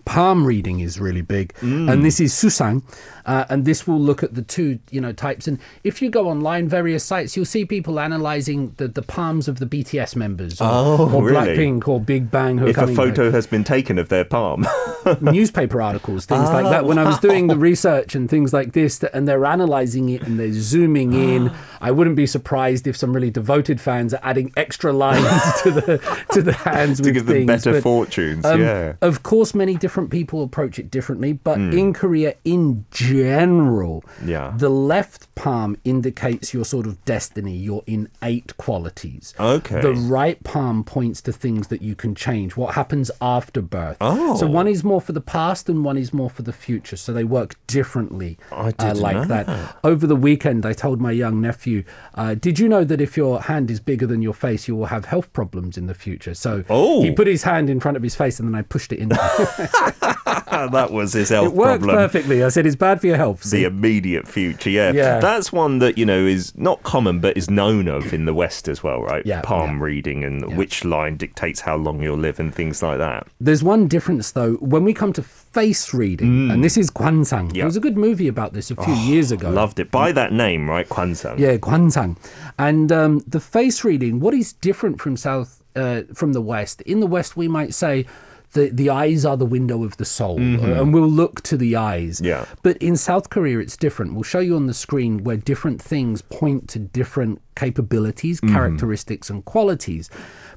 Palm 0.05 0.45
reading 0.47 0.81
is 0.81 0.99
really 0.99 1.23
big, 1.23 1.53
Mm. 1.61 1.91
and 1.93 2.05
this 2.05 2.21
is 2.21 2.33
susang, 2.33 2.83
uh, 3.27 3.45
and 3.49 3.65
this 3.65 3.87
will 3.87 4.01
look 4.01 4.23
at 4.23 4.35
the 4.35 4.43
two, 4.43 4.79
you 4.91 5.01
know, 5.01 5.13
types. 5.13 5.47
And 5.47 5.59
if 5.85 6.01
you 6.01 6.11
go 6.11 6.29
online, 6.29 6.69
various 6.69 7.05
sites, 7.05 7.37
you'll 7.37 7.45
see 7.45 7.65
people 7.65 8.01
analyzing 8.01 8.73
the, 8.79 8.89
the 8.89 9.03
palms 9.03 9.47
of 9.47 9.59
the 9.59 9.67
BTS 9.67 10.17
members, 10.17 10.61
or, 10.61 10.69
Oh, 10.71 11.13
or 11.15 11.23
really? 11.25 11.57
Blackpink, 11.57 11.87
or 11.89 12.01
Big 12.01 12.31
Bang. 12.31 12.59
Who 12.59 12.67
If 12.69 12.79
a 12.79 12.87
photo 12.89 13.31
has 13.31 13.47
been 13.47 13.63
taken 13.65 13.99
of 13.99 14.09
their 14.09 14.25
palm. 14.25 14.67
newspaper 15.21 15.81
articles, 15.83 16.27
things 16.27 16.49
like 16.51 16.67
that. 16.67 16.85
When 16.85 16.99
I 16.99 17.05
was 17.05 17.19
doing 17.19 17.47
the 17.49 17.57
research 17.71 18.15
and 18.15 18.29
things 18.29 18.53
like 18.53 18.73
this, 18.73 19.03
and 19.03 19.27
they're 19.29 19.45
analyzing 19.47 20.09
it 20.09 20.23
and 20.23 20.39
they're 20.39 20.53
zooming 20.53 21.13
in, 21.13 21.53
I 21.81 21.91
wouldn't 21.91 22.17
be 22.17 22.27
surprised 22.27 22.87
if 22.87 22.97
some 22.97 23.13
really 23.13 23.31
devoted 23.31 23.81
fans 23.81 24.13
are 24.15 24.21
adding 24.23 24.53
extra 24.57 24.93
lines 24.93 25.43
to 25.63 25.71
the 25.71 26.17
to 26.33 26.43
the 26.43 26.53
hands 26.69 27.01
to 27.01 27.13
give 27.13 27.27
them 27.27 27.47
better 27.47 27.73
But, 27.75 27.83
fortunes. 27.83 28.45
um, 28.45 28.61
yeah. 28.61 28.95
Of 29.01 29.23
course, 29.23 29.55
many 29.55 29.77
different 29.81 30.11
people 30.11 30.43
approach 30.43 30.79
it 30.79 30.91
differently, 30.91 31.33
but 31.33 31.57
Hmm. 31.59 31.73
in 31.73 31.93
Korea, 31.93 32.35
in 32.45 32.85
general, 32.91 34.05
Yeah. 34.25 34.53
the 34.57 34.69
left 34.69 35.35
palm 35.35 35.77
indicates 35.85 36.53
your 36.55 36.65
sort 36.65 36.87
of 36.87 37.03
destiny, 37.05 37.57
your 37.57 37.83
innate 37.87 38.57
qualities. 38.57 39.35
Okay. 39.41 39.81
The 39.81 39.93
right 39.93 40.43
palm 40.45 40.85
points 40.85 41.21
to 41.23 41.33
things 41.33 41.69
that 41.69 41.83
you 41.83 41.95
can 41.95 42.15
change, 42.15 42.57
what 42.57 42.75
happens 42.75 43.11
after 43.21 43.61
birth. 43.63 43.97
Oh. 44.01 44.37
So 44.37 44.47
one 44.47 44.69
is 44.69 44.85
more 44.85 45.01
for 45.01 45.13
the 45.13 45.21
past 45.21 45.69
and 45.69 45.85
one 45.85 45.97
is 45.97 46.13
more 46.13 46.31
for 46.31 46.43
the 46.43 46.53
future. 46.53 46.97
So 46.97 47.13
they 47.13 47.25
work 47.25 47.55
differently 47.67 48.39
I 48.53 48.73
uh, 48.79 48.95
like 48.95 49.17
know 49.17 49.25
that. 49.25 49.47
that. 49.47 49.77
Over 49.83 50.07
the 50.07 50.17
weekend, 50.17 50.67
I 50.67 50.73
told 50.75 51.01
my 51.01 51.11
young 51.13 51.41
nephew, 51.41 51.85
uh, 52.15 52.35
Did 52.35 52.59
you 52.59 52.69
know 52.69 52.85
that 52.85 53.01
if 53.01 53.17
your 53.17 53.41
hand 53.43 53.71
is 53.71 53.81
bigger 53.81 54.07
than 54.07 54.23
your 54.23 54.35
face, 54.35 54.69
you 54.69 54.77
will 54.77 54.87
have 54.87 55.07
health 55.07 55.33
problems 55.33 55.77
in 55.79 55.87
the 55.87 55.95
future? 55.95 56.35
So 56.35 56.65
Oh. 56.69 57.03
he 57.03 57.11
put 57.11 57.27
his 57.27 57.45
hand 57.45 57.71
in 57.71 57.81
front 57.81 57.97
of 57.97 58.03
his 58.03 58.15
face 58.15 58.39
and 58.39 58.49
then 58.49 58.55
I 58.55 58.63
pushed 58.63 58.93
it 58.93 58.99
in. 58.99 59.11
that 60.71 60.89
was 60.91 61.13
his 61.13 61.29
health 61.29 61.47
it 61.47 61.53
worked 61.55 61.83
problem. 61.85 61.97
perfectly. 61.97 62.43
I 62.45 62.49
said, 62.49 62.67
It's 62.67 62.77
bad 62.77 63.01
for 63.01 63.07
your 63.07 63.17
health. 63.17 63.43
The 63.43 63.65
immediate 63.65 64.29
future, 64.29 64.71
yeah. 64.71 64.93
Yeah. 64.93 65.21
That's 65.21 65.53
one 65.53 65.79
that, 65.79 65.99
you 65.99 66.05
know, 66.05 66.27
is 66.27 66.57
not 66.57 66.83
common 66.83 67.21
but 67.21 67.37
is 67.37 67.49
known 67.49 67.89
of 67.89 68.13
in 68.13 68.25
the 68.25 68.35
West 68.35 68.69
as 68.69 68.83
well, 68.83 69.03
right? 69.03 69.25
Yeah, 69.25 69.43
Palm 69.43 69.79
yeah. 69.79 69.85
reading 69.85 70.25
and 70.25 70.57
which 70.57 70.85
line 70.85 71.17
dictates 71.17 71.61
how 71.61 71.77
long 71.77 72.03
you'll 72.03 72.19
live 72.19 72.41
and 72.41 72.55
things 72.55 72.83
like 72.83 72.99
that. 72.99 73.27
There's 73.41 73.63
one 73.63 73.89
difference 73.89 74.33
though. 74.33 74.55
When 74.55 74.85
we 74.85 74.93
come 74.93 75.13
to 75.15 75.23
face 75.23 75.93
reading, 75.93 76.51
and 76.51 76.63
this 76.63 76.77
is 76.77 76.91
Kwansang. 76.91 77.49
Mm. 77.51 77.55
Yeah. 77.55 77.63
There 77.63 77.67
was 77.67 77.77
a 77.77 77.81
good 77.81 77.97
movie 77.97 78.29
about 78.29 78.53
this 78.53 78.71
a 78.71 78.77
few 78.77 78.95
years 78.95 79.33
ago. 79.33 79.51
Loved 79.51 79.81
it. 79.81 79.91
By 79.91 80.13
that 80.13 80.33
name, 80.33 80.69
right? 80.69 80.89
Kwansang. 80.89 81.39
Yeah, 81.39 81.57
Kwansang. 81.57 82.17
And 82.59 82.93
um, 82.93 83.21
the 83.27 83.41
face 83.41 83.85
reading, 83.85 84.21
what 84.21 84.35
is 84.35 84.53
different 84.53 85.01
from 85.01 85.17
South, 85.17 85.63
uh, 85.75 86.03
from 86.15 86.33
the 86.35 86.41
West? 86.41 86.81
In 86.83 87.01
the 87.01 87.07
West, 87.07 87.37
we 87.37 87.49
might 87.49 87.75
say 87.75 88.07
the, 88.53 88.69
the 88.71 88.91
eyes 88.91 89.25
are 89.25 89.37
the 89.37 89.47
window 89.47 89.85
of 89.85 89.97
the 89.97 90.05
soul, 90.05 90.39
and 90.39 90.93
we'll 90.93 91.09
look 91.09 91.41
to 91.43 91.57
the 91.57 91.77
eyes. 91.77 92.17
Mm-hmm. 92.17 92.27
Yeah. 92.27 92.45
But 92.63 92.77
in 92.79 92.97
South 92.97 93.31
Korea, 93.31 93.59
it's 93.59 93.77
different. 93.77 94.15
We'll 94.15 94.23
show 94.25 94.41
you 94.41 94.57
on 94.57 94.67
the 94.67 94.75
screen 94.75 95.23
where 95.25 95.37
different 95.37 95.81
things 95.81 96.23
point 96.23 96.69
to 96.71 96.79
different 96.79 97.41
capabilities, 97.55 98.41
Mm-hmm. 98.41 98.55
characteristics, 98.55 99.31
and 99.31 99.45
qualities. 99.45 100.09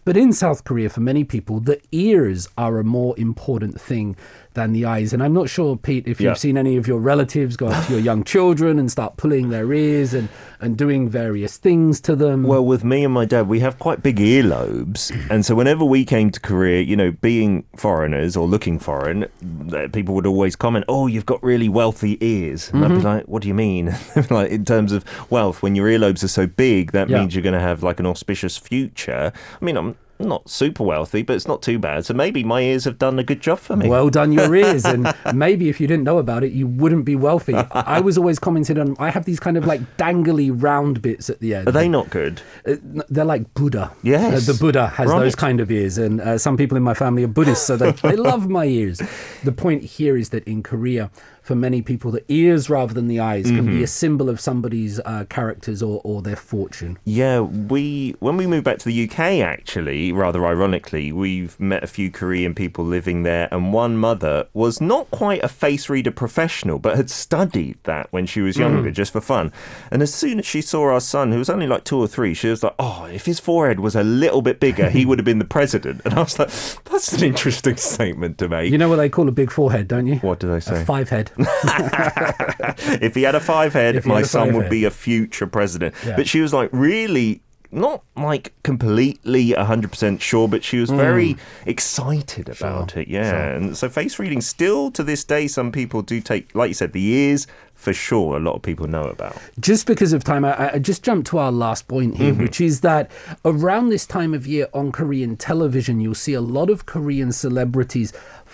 But 0.06 0.18
in 0.18 0.34
South 0.34 0.64
Korea, 0.64 0.90
for 0.90 1.02
many 1.02 1.24
people, 1.24 1.60
the 1.60 1.80
ears 1.92 2.48
are 2.58 2.80
a 2.80 2.84
more 2.84 3.14
important 3.18 3.80
thing 3.80 4.16
than 4.54 4.74
the 4.74 4.86
eyes. 4.86 5.14
And 5.14 5.22
I'm 5.24 5.34
not 5.34 5.50
sure, 5.50 5.76
Pete, 5.78 6.08
if 6.08 6.20
Yeah. 6.22 6.30
you've 6.30 6.38
seen 6.38 6.58
any 6.58 6.78
of 6.78 6.88
your 6.88 7.00
relatives 7.00 7.58
go 7.58 7.68
up 7.68 7.86
to 7.88 7.94
your 7.94 8.02
young 8.02 8.24
children 8.34 8.80
and 8.80 8.92
start 8.92 9.18
pulling 9.18 9.50
their 9.50 9.72
ears 9.74 10.14
and, 10.14 10.30
and 10.62 10.78
doing 10.78 11.10
various 11.10 11.58
things 11.58 12.00
to 12.02 12.16
them. 12.16 12.44
Well, 12.44 12.66
with 12.66 12.84
me 12.84 13.04
and 13.04 13.14
my 13.14 13.26
dad, 13.26 13.48
we 13.48 13.60
have 13.62 13.80
quite 13.80 14.04
big 14.04 14.18
earlobes. 14.18 15.12
And 15.30 15.46
so 15.46 15.56
whenever 15.56 15.84
we 15.86 16.06
came 16.06 16.30
to 16.32 16.40
Korea, 16.40 16.82
you 16.82 16.96
know, 16.96 17.12
being 17.12 17.64
foreigners 17.78 18.36
or 18.38 18.48
looking 18.48 18.80
foreign, 18.80 19.26
uh, 19.74 19.88
people 19.92 20.16
would 20.16 20.28
always 20.28 20.56
comment, 20.56 20.86
oh, 20.88 21.08
you've 21.08 21.26
got 21.26 21.42
really 21.44 21.70
wealthy 21.70 22.18
ears. 22.26 22.70
And 22.72 22.84
I'd 22.86 22.90
be 22.90 23.02
like, 23.02 23.26
what 23.28 23.42
do 23.42 23.48
you 23.48 23.54
mean? 23.54 23.94
like, 24.30 24.52
in 24.52 24.66
terms 24.66 24.92
of 24.92 25.04
wealth, 25.32 25.62
when 25.62 25.76
your 25.76 25.88
earlobes 25.88 26.24
are 26.24 26.28
so 26.28 26.48
big, 26.48 26.92
that 26.92 27.10
Yeah. 27.10 27.20
means 27.20 27.36
you're 27.36 27.44
going 27.44 27.54
to 27.54 27.60
have 27.60 27.84
like 27.84 28.00
an 28.00 28.06
auspicious 28.06 28.58
future. 28.58 29.32
I 29.62 29.66
mean, 29.66 29.78
I'm 29.78 29.96
not 30.20 30.50
super 30.50 30.84
wealthy, 30.84 31.22
but 31.22 31.36
it's 31.36 31.48
not 31.48 31.62
too 31.62 31.78
bad. 31.80 32.06
So 32.06 32.14
maybe 32.14 32.44
my 32.44 32.62
ears 32.62 32.86
have 32.86 32.98
done 32.98 33.20
a 33.20 33.24
good 33.24 33.42
job 33.42 33.60
for 33.60 33.76
me. 33.76 33.90
Well 33.90 34.10
done, 34.10 34.32
your 34.32 34.54
ears. 34.64 34.86
And 34.86 35.14
maybe 35.34 35.70
if 35.70 35.82
you 35.82 35.88
didn't 35.88 36.04
know 36.06 36.18
about 36.18 36.44
it, 36.44 36.52
you 36.54 36.68
wouldn't 36.68 37.04
be 37.06 37.16
wealthy. 37.16 37.56
I 37.56 38.00
was 38.00 38.18
always 38.18 38.40
commented 38.40 38.78
on, 38.78 38.96
I 39.00 39.10
have 39.10 39.26
these 39.26 39.40
kind 39.40 39.58
of 39.58 39.66
like 39.66 39.82
dangly 39.98 40.52
round 40.54 41.02
bits 41.02 41.30
at 41.30 41.40
the 41.40 41.56
end. 41.56 41.68
are 41.68 41.72
they 41.72 41.90
not 41.90 42.10
good? 42.10 42.42
Uh, 42.66 42.76
They're 43.10 43.26
like 43.26 43.54
Buddha. 43.54 43.92
Yes. 44.04 44.48
Uh, 44.48 44.54
the 44.54 44.58
Buddha 44.60 44.88
has 44.88 45.10
Right. 45.10 45.20
those 45.20 45.36
kind 45.36 45.60
of 45.60 45.70
ears, 45.72 45.98
and 45.98 46.22
uh, 46.22 46.38
some 46.38 46.56
people 46.58 46.78
in 46.78 46.84
my 46.84 46.94
family 46.94 47.24
are 47.24 47.28
Buddhists, 47.28 47.66
so 47.66 47.76
they, 47.76 47.92
they 47.92 48.16
love 48.32 48.48
my 48.50 48.66
ears. 48.66 49.02
The 49.44 49.52
point 49.52 49.84
here 49.84 50.16
is 50.16 50.30
that 50.30 50.44
in 50.46 50.64
Korea, 50.64 51.12
for 51.44 51.56
many 51.56 51.82
people, 51.82 52.10
the 52.12 52.24
ears 52.30 52.70
rather 52.70 52.94
than 52.94 53.08
the 53.08 53.20
eyes 53.20 53.46
can 53.48 53.64
Mm-hmm. 53.64 53.78
be 53.78 53.84
a 53.84 53.88
symbol 53.88 54.30
of 54.30 54.40
somebody's 54.40 55.00
uh, 55.02 55.26
characters 55.30 55.84
or, 55.84 56.02
or 56.04 56.22
their 56.22 56.36
fortune. 56.36 56.98
Yeah, 57.06 57.42
we 57.42 58.16
when 58.20 58.36
we 58.38 58.48
moved 58.48 58.64
back 58.66 58.80
to 58.80 58.86
the 58.86 59.04
UK, 59.10 59.20
actually, 59.42 60.12
rather 60.12 60.46
ironically, 60.46 61.12
we've 61.12 61.60
met 61.60 61.84
a 61.84 61.88
few 61.88 62.10
Korean 62.10 62.56
people 62.56 62.84
living 62.86 63.24
there, 63.24 63.48
and 63.52 63.74
one 63.74 63.98
mother 63.98 64.48
was 64.54 64.80
not 64.82 65.12
quite 65.12 65.44
a 65.44 65.48
face 65.48 65.90
reader 65.90 66.12
professional, 66.12 66.80
but 66.80 66.96
had 66.96 67.10
studied 67.10 67.78
that 67.84 68.08
when 68.12 68.26
she 68.26 68.42
was 68.42 68.58
younger, 68.58 68.90
just 68.92 69.12
for 69.14 69.22
fun. 69.22 69.52
And 69.92 70.02
as 70.02 70.14
soon 70.14 70.40
as 70.40 70.46
she 70.46 70.62
saw 70.62 70.84
our 70.92 71.00
son, 71.02 71.32
who 71.32 71.40
was 71.40 71.50
only 71.50 71.68
like 71.68 71.84
two 71.84 71.98
or 72.00 72.08
three, 72.08 72.34
she 72.34 72.48
was 72.48 72.64
like, 72.64 72.76
"Oh, 72.80 73.06
if 73.12 73.26
his 73.26 73.40
forehead 73.40 73.80
was 73.82 73.96
a 73.96 74.04
little 74.04 74.42
bit 74.42 74.60
bigger, 74.60 74.90
he 74.90 75.06
would 75.06 75.20
have 75.20 75.26
been 75.26 75.40
the 75.40 75.46
president." 75.46 76.02
And 76.06 76.14
I 76.14 76.22
was 76.24 76.40
like, 76.40 76.50
"That's 76.86 77.12
an 77.14 77.24
interesting 77.24 77.76
statement 77.92 78.38
to 78.40 78.48
make." 78.48 78.72
You 78.72 78.78
know 78.78 78.90
what 78.90 78.96
they 78.98 79.10
call 79.10 79.28
a 79.28 79.32
big 79.32 79.52
forehead, 79.52 79.88
don't 79.88 80.08
you? 80.08 80.16
what 80.18 80.40
did 80.40 80.50
I 80.52 80.58
A 80.58 80.62
say? 80.62 80.86
five 80.86 81.10
head. 81.10 81.32
if 83.02 83.16
he 83.16 83.24
had 83.24 83.36
a 83.36 83.40
five 83.40 83.74
head, 83.74 83.96
If 83.96 84.06
my 84.06 84.22
a 84.22 84.26
son 84.26 84.54
would 84.54 84.64
head. 84.64 84.72
be 84.72 84.86
a 84.86 84.92
future 84.92 85.48
president. 85.48 85.96
Yeah. 86.06 86.16
But 86.16 86.28
she 86.28 86.42
was 86.42 86.54
like 86.54 86.70
really 86.72 87.42
not 87.74 88.04
like 88.16 88.54
completely 88.64 89.50
100% 89.50 90.22
sure, 90.22 90.48
but 90.48 90.64
she 90.64 90.80
was 90.80 90.90
hmm. 90.90 90.98
very 90.98 91.38
excited 91.66 92.48
about 92.48 92.92
Sure, 92.92 93.02
it. 93.02 93.08
Yeah. 93.08 93.32
sure. 93.32 93.50
And 93.56 93.78
so 93.78 93.90
face 93.90 94.20
reading 94.20 94.42
still 94.42 94.92
to 94.92 95.04
this 95.04 95.24
day, 95.24 95.48
some 95.48 95.72
people 95.72 96.02
do 96.02 96.22
take, 96.22 96.54
like 96.56 96.70
you 96.70 96.76
said, 96.76 96.94
the 96.94 97.04
ears 97.04 97.48
for 97.84 97.92
sure, 97.92 98.38
a 98.38 98.40
lot 98.40 98.56
of 98.56 98.62
people 98.62 98.88
know 98.88 99.04
about. 99.04 99.36
just 99.60 99.86
because 99.88 100.14
of 100.14 100.24
time, 100.24 100.46
I, 100.46 100.76
I 100.76 100.80
just 100.80 101.04
jumped 101.04 101.28
to 101.32 101.38
our 101.38 101.52
last 101.52 101.90
point 101.90 102.16
here, 102.16 102.32
mm-hmm. 102.32 102.44
which 102.44 102.62
is 102.62 102.80
that 102.80 103.12
around 103.44 103.90
this 103.90 104.06
time 104.06 104.34
of 104.34 104.48
year 104.48 104.68
on 104.74 104.94
Korean 104.94 105.36
television, 105.36 106.00
you'll 106.00 106.16
see 106.16 106.34
a 106.34 106.40
lot 106.40 106.70
of 106.70 106.86
Korean 106.86 107.34
celebrities 107.34 108.14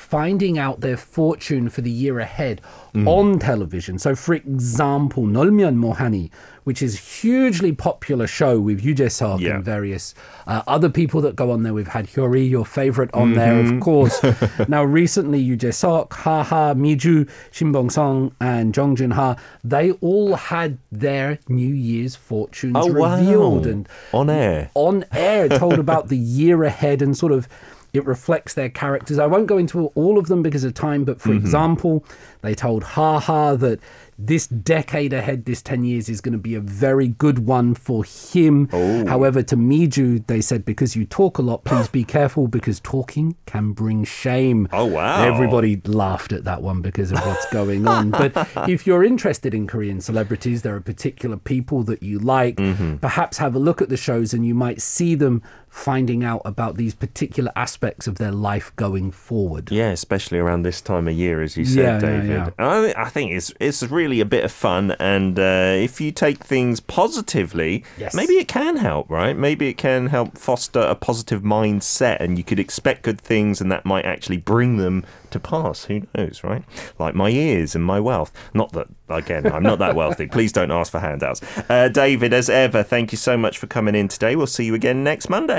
finding 0.10 0.58
out 0.58 0.80
their 0.82 0.98
fortune 0.98 1.70
for 1.70 1.82
the 1.82 1.92
year 1.92 2.20
ahead 2.20 2.62
on 3.06 3.38
television. 3.38 4.00
So, 4.00 4.16
for 4.16 4.34
example, 4.34 5.24
Nolmyeon 5.24 5.76
Mwohani, 5.78 6.32
which 6.64 6.82
is 6.82 6.96
a 6.96 6.98
hugely 6.98 7.72
popular 7.72 8.26
show 8.26 8.60
with 8.60 8.84
Yoo 8.84 8.96
Jae-seok 8.96 9.40
Yeah. 9.40 9.56
and 9.56 9.64
various 9.64 10.16
uh, 10.48 10.64
other 10.68 10.90
people 10.90 11.22
that 11.22 11.36
go 11.36 11.52
on 11.52 11.62
there. 11.62 11.74
We've 11.76 11.88
had 11.88 12.08
Hyori, 12.08 12.50
your 12.50 12.66
favorite, 12.66 13.12
on 13.14 13.34
there, 13.34 13.60
of 13.60 13.80
course. 13.80 14.20
now, 14.68 14.84
recently, 14.84 15.40
Yoo 15.40 15.56
Jae-seok, 15.58 16.12
Ha 16.14 16.44
Ha, 16.44 16.74
Miju, 16.74 17.30
Shin 17.52 17.72
Bong-sun, 17.72 18.32
and 18.42 18.74
Jong 18.74 18.96
Jun-ha, 18.96 19.36
they 19.64 19.92
all 20.02 20.34
had 20.36 20.80
their 20.92 21.38
New 21.48 21.74
Year's 21.74 22.16
fortunes 22.16 22.76
Oh, 22.76 22.92
wow. 22.92 23.18
revealed 23.20 23.68
and 23.68 23.88
On 24.12 24.30
air. 24.32 24.72
on 24.74 25.06
air 25.12 25.48
told 25.48 25.78
about 25.78 26.08
the 26.08 26.18
year 26.40 26.64
ahead 26.64 27.04
and 27.04 27.16
sort 27.16 27.32
of 27.32 27.48
it 27.94 28.06
reflects 28.06 28.54
their 28.54 28.70
characters. 28.70 29.20
I 29.20 29.26
won't 29.26 29.48
go 29.48 29.58
into 29.58 29.88
all 29.88 30.18
of 30.18 30.28
them 30.28 30.42
because 30.44 30.64
of 30.64 30.74
time, 30.74 31.04
but 31.06 31.20
for 31.20 31.34
example, 31.34 32.06
they 32.42 32.56
told 32.56 32.84
Ha 32.84 33.20
Ha 33.20 33.56
that 33.56 33.80
this 34.22 34.48
decade 34.48 35.14
ahead, 35.14 35.46
this 35.46 35.62
10 35.62 35.86
years, 35.86 36.10
is 36.10 36.20
going 36.20 36.34
to 36.34 36.40
be 36.40 36.54
a 36.54 36.60
very 36.60 37.08
good 37.08 37.40
one 37.40 37.74
for 37.74 38.04
him. 38.04 38.68
However, 39.08 39.42
to 39.44 39.56
Miju, 39.56 40.28
they 40.28 40.42
said, 40.42 40.66
because 40.66 40.96
you 40.96 41.06
talk 41.06 41.38
a 41.38 41.42
lot, 41.42 41.64
please 41.64 41.88
be 41.88 42.04
careful 42.20 42.48
because 42.48 42.82
talking 42.82 43.38
can 43.46 43.72
bring 43.72 44.04
shame. 44.04 44.68
Oh, 44.74 44.86
wow. 44.86 45.24
Everybody 45.24 45.82
laughed 45.86 46.34
at 46.34 46.44
that 46.44 46.62
one 46.62 46.82
because 46.82 47.14
of 47.14 47.20
what's 47.20 47.50
going 47.52 47.88
on. 47.88 48.12
But 48.20 48.50
if 48.68 48.86
you're 48.86 49.04
interested 49.04 49.54
in 49.54 49.66
Korean 49.66 50.02
celebrities, 50.02 50.62
there 50.62 50.76
are 50.76 50.82
particular 50.82 51.38
people 51.38 51.84
that 51.84 52.04
you 52.04 52.20
like. 52.20 52.58
Mm-hmm. 52.58 52.98
Perhaps 52.98 53.38
have 53.38 53.56
a 53.56 53.60
look 53.60 53.82
at 53.82 53.88
the 53.88 53.96
shows 53.96 54.34
and 54.34 54.46
you 54.46 54.54
might 54.54 54.82
see 54.82 55.16
them 55.16 55.42
finding 55.70 56.24
out 56.24 56.42
about 56.46 56.76
these 56.78 56.94
particular 56.96 57.52
aspects 57.56 58.08
of 58.08 58.16
their 58.18 58.32
life 58.32 58.72
going 58.76 59.12
forward. 59.12 59.72
Yeah, 59.72 59.90
especially 59.92 60.40
around 60.40 60.64
this 60.64 60.82
time 60.82 61.08
of 61.08 61.14
year, 61.14 61.42
as 61.42 61.56
you 61.58 61.66
said, 61.66 62.02
Yeah, 62.02 62.10
yeah, 62.10 62.22
David. 62.22 62.54
yeah. 62.60 62.68
I, 62.68 62.94
I 63.06 63.10
think 63.10 63.32
it's 63.32 63.54
it's 63.60 63.84
really 63.84 64.20
a 64.20 64.26
bit 64.26 64.44
of 64.44 64.52
fun, 64.52 64.92
and 65.00 65.38
uh, 65.40 65.76
if 65.78 66.02
you 66.02 66.12
take 66.12 66.44
things 66.44 66.80
positively, 66.80 67.84
Yes. 67.98 68.14
maybe 68.14 68.34
it 68.34 68.48
can 68.48 68.78
help, 68.78 69.10
right? 69.10 69.38
Maybe 69.38 69.68
it 69.70 69.78
can 69.78 70.08
help 70.08 70.38
foster 70.38 70.80
a 70.82 70.96
positive 70.96 71.42
mindset, 71.44 72.20
and 72.20 72.38
you 72.38 72.44
could 72.44 72.60
expect 72.60 73.04
good 73.04 73.22
things, 73.22 73.62
and 73.62 73.72
that 73.72 73.86
might 73.86 74.06
actually 74.06 74.38
bring 74.38 74.78
them 74.78 75.06
to 75.32 75.40
pass. 75.40 75.86
Who 75.86 76.08
knows, 76.18 76.44
right? 76.44 76.64
Like 76.98 77.14
my 77.14 77.30
ears 77.30 77.76
and 77.76 77.84
my 77.86 78.00
wealth. 78.00 78.32
Not 78.54 78.72
that, 78.74 78.88
again, 79.10 79.46
I'm 79.52 79.64
not 79.64 79.78
that 79.80 79.96
wealthy. 79.96 80.26
Please 80.32 80.52
don't 80.52 80.72
ask 80.72 80.92
for 80.92 81.00
handouts. 81.00 81.42
Uh, 81.70 81.88
David, 81.90 82.34
as 82.34 82.50
ever, 82.50 82.82
thank 82.82 83.12
you 83.12 83.18
so 83.18 83.38
much 83.38 83.58
for 83.60 83.68
coming 83.68 83.94
in 83.96 84.08
today. 84.08 84.36
We'll 84.36 84.48
see 84.48 84.66
you 84.66 84.74
again 84.74 85.04
next 85.04 85.30
Monday. 85.30 85.59